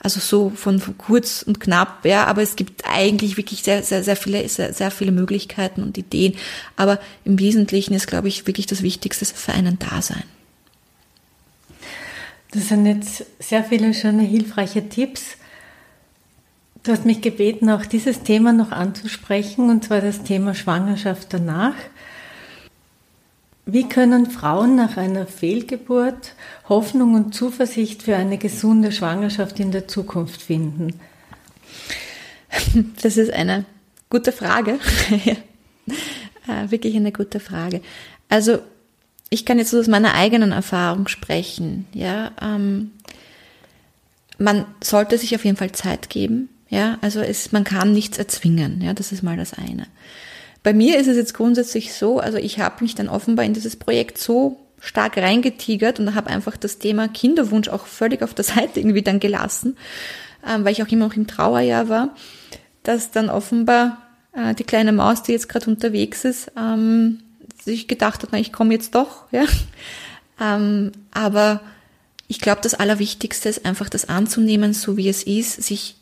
[0.00, 4.04] Also so von, von kurz und knapp, ja, aber es gibt eigentlich wirklich sehr, sehr,
[4.04, 6.34] sehr viele, sehr, sehr viele Möglichkeiten und Ideen.
[6.76, 10.22] Aber im Wesentlichen ist, glaube ich, wirklich das Wichtigste für einen Dasein.
[12.52, 15.36] Das sind jetzt sehr viele schöne, hilfreiche Tipps.
[16.84, 21.74] Du hast mich gebeten, auch dieses Thema noch anzusprechen, und zwar das Thema Schwangerschaft danach.
[23.70, 26.32] Wie können Frauen nach einer Fehlgeburt
[26.70, 30.98] Hoffnung und Zuversicht für eine gesunde Schwangerschaft in der Zukunft finden?
[33.02, 33.66] Das ist eine
[34.10, 34.78] gute Frage.
[36.46, 37.82] Äh, wirklich eine gute Frage.
[38.30, 38.60] Also
[39.28, 41.84] ich kann jetzt aus meiner eigenen Erfahrung sprechen.
[41.92, 42.92] Ja, ähm,
[44.38, 46.48] man sollte sich auf jeden Fall Zeit geben.
[46.70, 48.80] Ja, also es, man kann nichts erzwingen.
[48.80, 49.86] Ja, das ist mal das eine.
[50.62, 53.76] Bei mir ist es jetzt grundsätzlich so, also ich habe mich dann offenbar in dieses
[53.76, 58.80] Projekt so stark reingetigert und habe einfach das Thema Kinderwunsch auch völlig auf der Seite
[58.80, 59.76] irgendwie dann gelassen,
[60.46, 62.14] ähm, weil ich auch immer noch im Trauerjahr war,
[62.82, 63.98] dass dann offenbar
[64.32, 67.20] äh, die kleine Maus, die jetzt gerade unterwegs ist, ähm,
[67.62, 69.44] sich gedacht hat, na, ich komme jetzt doch, ja.
[70.40, 71.62] Ähm, aber
[72.28, 75.96] ich glaube, das Allerwichtigste ist einfach das anzunehmen, so wie es ist, sich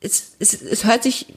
[0.00, 1.28] es, es, es hört sich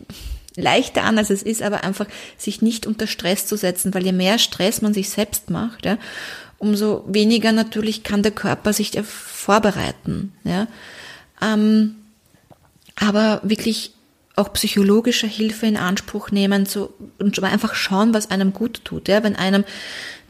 [0.55, 2.05] leichter an, als es ist, aber einfach
[2.37, 5.97] sich nicht unter Stress zu setzen, weil je mehr Stress man sich selbst macht, ja,
[6.57, 10.33] umso weniger natürlich kann der Körper sich vorbereiten.
[10.43, 10.67] Ja.
[11.41, 11.95] Ähm,
[12.95, 13.92] aber wirklich
[14.35, 19.07] auch psychologische Hilfe in Anspruch nehmen so, und einfach schauen, was einem gut tut.
[19.07, 19.23] Ja?
[19.23, 19.63] Wenn einem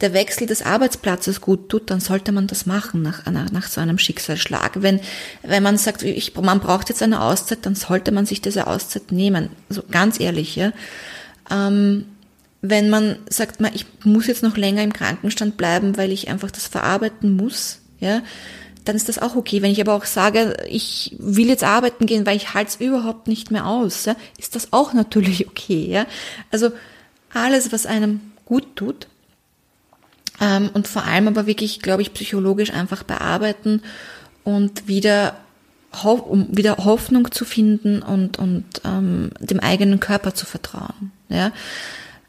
[0.02, 3.80] der Wechsel des Arbeitsplatzes gut tut, dann sollte man das machen nach, nach, nach so
[3.80, 4.82] einem Schicksalsschlag.
[4.82, 5.00] Wenn,
[5.42, 9.10] wenn man sagt, ich, man braucht jetzt eine Auszeit, dann sollte man sich diese Auszeit
[9.10, 9.48] nehmen.
[9.70, 10.72] Also ganz ehrlich, ja.
[11.50, 12.04] Ähm,
[12.60, 16.50] wenn man sagt, man, ich muss jetzt noch länger im Krankenstand bleiben, weil ich einfach
[16.50, 18.22] das verarbeiten muss, ja,
[18.84, 19.62] dann ist das auch okay.
[19.62, 23.28] Wenn ich aber auch sage, ich will jetzt arbeiten gehen, weil ich halte es überhaupt
[23.28, 25.86] nicht mehr aus, ja, ist das auch natürlich okay.
[25.88, 26.06] Ja?
[26.50, 26.70] Also
[27.32, 29.08] alles, was einem gut tut
[30.40, 33.82] ähm, und vor allem aber wirklich, glaube ich, psychologisch einfach bearbeiten
[34.44, 35.36] und wieder
[36.02, 41.12] um wieder Hoffnung zu finden und, und ähm, dem eigenen Körper zu vertrauen.
[41.28, 41.52] Ja?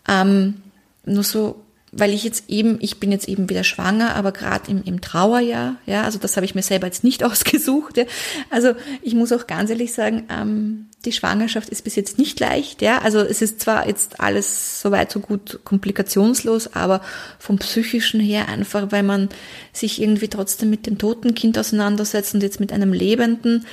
[0.07, 0.61] Ähm,
[1.03, 1.64] nur so
[1.97, 5.77] weil ich jetzt eben, ich bin jetzt eben wieder schwanger, aber gerade im, im Trauerjahr,
[5.85, 7.97] ja, also das habe ich mir selber jetzt nicht ausgesucht.
[7.97, 8.03] Ja.
[8.49, 12.81] Also ich muss auch ganz ehrlich sagen, ähm, die Schwangerschaft ist bis jetzt nicht leicht,
[12.81, 12.97] ja.
[12.99, 17.01] Also es ist zwar jetzt alles soweit so gut komplikationslos, aber
[17.39, 19.29] vom psychischen her einfach, weil man
[19.71, 23.65] sich irgendwie trotzdem mit dem toten Kind auseinandersetzt und jetzt mit einem lebenden.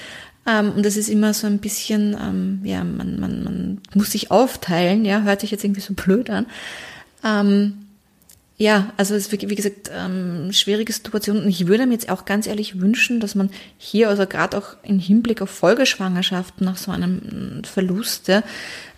[0.46, 4.30] Ähm, und das ist immer so ein bisschen, ähm, ja, man, man, man muss sich
[4.30, 6.46] aufteilen, ja, hört sich jetzt irgendwie so blöd an.
[7.24, 7.82] Ähm,
[8.59, 12.24] ja, also es ist wie gesagt ähm, schwierige Situation und ich würde mir jetzt auch
[12.26, 16.92] ganz ehrlich wünschen, dass man hier, also gerade auch im Hinblick auf Folgeschwangerschaften nach so
[16.92, 18.42] einem mm, Verlust, ja,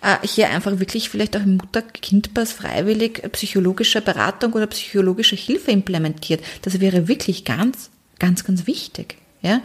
[0.01, 6.43] äh, hier einfach wirklich vielleicht auch im Mutter-Kind-Pass freiwillig psychologische Beratung oder psychologische Hilfe implementiert.
[6.61, 7.89] Das wäre wirklich ganz,
[8.19, 9.17] ganz, ganz wichtig.
[9.41, 9.61] Ja,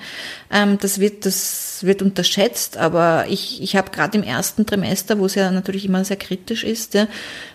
[0.53, 5.27] ähm, das wird das wird unterschätzt, aber ich ich habe gerade im ersten Trimester, wo
[5.27, 7.09] es ja natürlich immer sehr kritisch ist, ja,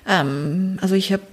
[0.08, 1.24] ähm, also ich habe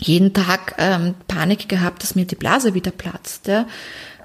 [0.00, 3.46] jeden Tag ähm, Panik gehabt, dass mir die Blase wieder platzt.
[3.46, 3.66] Ja?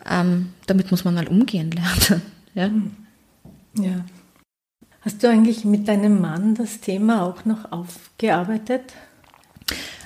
[0.09, 2.21] Ähm, damit muss man mal umgehen lernen.
[2.55, 2.69] Ja?
[3.79, 4.05] ja.
[5.01, 8.93] Hast du eigentlich mit deinem Mann das Thema auch noch aufgearbeitet?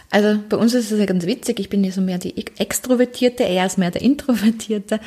[0.10, 1.60] Also bei uns ist es ja ganz witzig.
[1.60, 5.02] Ich bin ja so mehr die Extrovertierte, er ist mehr der Introvertierte.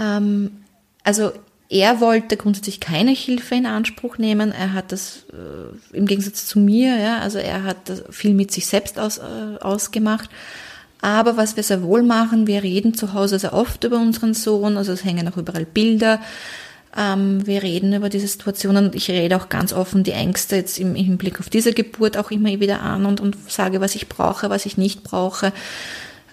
[0.00, 0.62] Ähm,
[1.04, 1.32] also
[1.72, 4.52] er wollte grundsätzlich keine Hilfe in Anspruch nehmen.
[4.52, 8.66] Er hat das äh, im Gegensatz zu mir, ja, also er hat viel mit sich
[8.66, 10.28] selbst aus, äh, ausgemacht.
[11.00, 14.76] Aber was wir sehr wohl machen, wir reden zu Hause sehr oft über unseren Sohn,
[14.76, 16.20] also es hängen auch überall Bilder.
[16.94, 18.90] Ähm, wir reden über diese Situationen.
[18.92, 22.60] Ich rede auch ganz offen die Ängste jetzt im Hinblick auf diese Geburt auch immer
[22.60, 25.54] wieder an und, und sage, was ich brauche, was ich nicht brauche.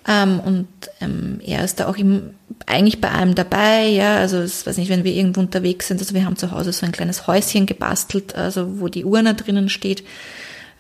[0.10, 0.68] Ähm, und
[1.02, 2.32] ähm, er ist da auch im,
[2.66, 6.16] eigentlich bei allem dabei, ja, also ich weiß nicht, wenn wir irgendwo unterwegs sind, also
[6.16, 10.04] wir haben zu Hause so ein kleines Häuschen gebastelt, also wo die Urne drinnen steht,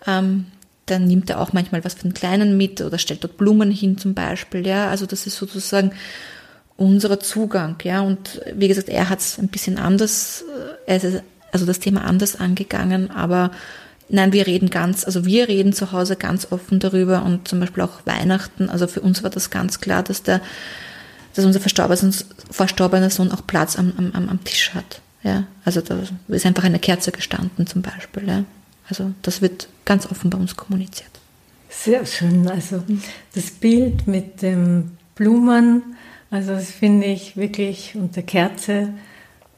[0.07, 0.47] ähm,
[0.87, 4.15] dann nimmt er auch manchmal was von Kleinen mit oder stellt dort Blumen hin zum
[4.15, 5.91] Beispiel, ja, also das ist sozusagen
[6.75, 10.43] unser Zugang, ja, und wie gesagt, er hat es ein bisschen anders,
[10.87, 11.21] äh,
[11.51, 13.51] also das Thema anders angegangen, aber
[14.09, 17.83] Nein, wir reden ganz, also wir reden zu Hause ganz offen darüber und zum Beispiel
[17.83, 18.69] auch Weihnachten.
[18.69, 20.41] Also für uns war das ganz klar, dass der,
[21.35, 25.01] dass unser verstorbener, Sohn auch Platz am, am, am Tisch hat.
[25.23, 25.97] Ja, also da
[26.29, 28.27] ist einfach eine Kerze gestanden zum Beispiel.
[28.27, 28.43] Ja.
[28.89, 31.09] Also das wird ganz offen bei uns kommuniziert.
[31.69, 32.47] Sehr schön.
[32.47, 32.83] Also
[33.35, 35.83] das Bild mit dem Blumen,
[36.31, 38.89] also das finde ich wirklich unter Kerze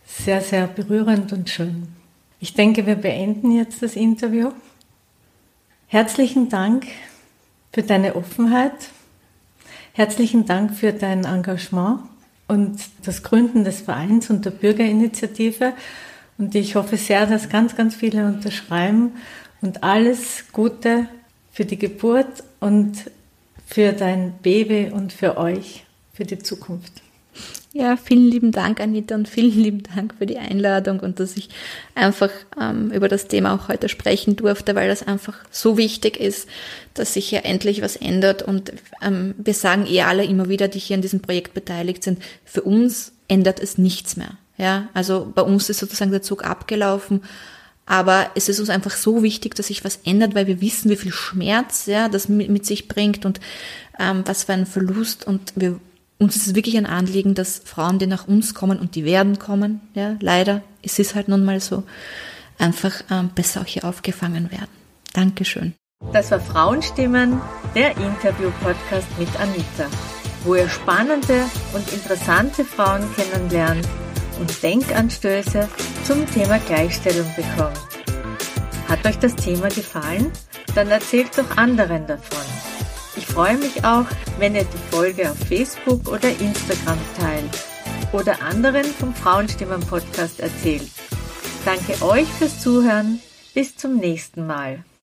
[0.05, 1.87] sehr, sehr berührend und schön.
[2.43, 4.51] Ich denke, wir beenden jetzt das Interview.
[5.85, 6.87] Herzlichen Dank
[7.71, 8.73] für deine Offenheit.
[9.93, 11.99] Herzlichen Dank für dein Engagement
[12.47, 15.73] und das Gründen des Vereins und der Bürgerinitiative.
[16.39, 19.11] Und ich hoffe sehr, dass ganz, ganz viele unterschreiben
[19.61, 21.05] und alles Gute
[21.51, 23.11] für die Geburt und
[23.67, 27.03] für dein Baby und für euch, für die Zukunft.
[27.73, 31.47] Ja, vielen lieben Dank, Anita, und vielen lieben Dank für die Einladung und dass ich
[31.95, 32.29] einfach
[32.59, 36.49] ähm, über das Thema auch heute sprechen durfte, weil das einfach so wichtig ist,
[36.93, 38.41] dass sich hier endlich was ändert.
[38.43, 42.21] Und ähm, wir sagen eh alle immer wieder, die hier an diesem Projekt beteiligt sind,
[42.43, 44.31] für uns ändert es nichts mehr.
[44.57, 47.21] Ja, also bei uns ist sozusagen der Zug abgelaufen.
[47.85, 50.97] Aber es ist uns einfach so wichtig, dass sich was ändert, weil wir wissen, wie
[50.97, 53.39] viel Schmerz ja, das mit, sich bringt und
[53.99, 55.25] ähm, was für ein Verlust.
[55.25, 55.79] Und wir
[56.21, 59.39] uns ist es wirklich ein Anliegen, dass Frauen, die nach uns kommen und die werden
[59.39, 61.83] kommen, ja, leider, es ist halt nun mal so,
[62.59, 64.69] einfach ähm, besser auch hier aufgefangen werden.
[65.13, 65.73] Dankeschön.
[66.13, 67.41] Das war Frauenstimmen,
[67.73, 69.87] der Interview-Podcast mit Anita,
[70.43, 73.87] wo ihr spannende und interessante Frauen kennenlernt
[74.39, 75.67] und Denkanstöße
[76.03, 77.79] zum Thema Gleichstellung bekommt.
[78.87, 80.31] Hat euch das Thema gefallen?
[80.75, 82.45] Dann erzählt doch anderen davon.
[83.21, 84.07] Ich freue mich auch,
[84.39, 87.51] wenn ihr die Folge auf Facebook oder Instagram teilt
[88.13, 90.89] oder anderen vom Frauenstimmen Podcast erzählt.
[91.63, 93.19] Danke euch fürs Zuhören.
[93.53, 94.83] Bis zum nächsten Mal.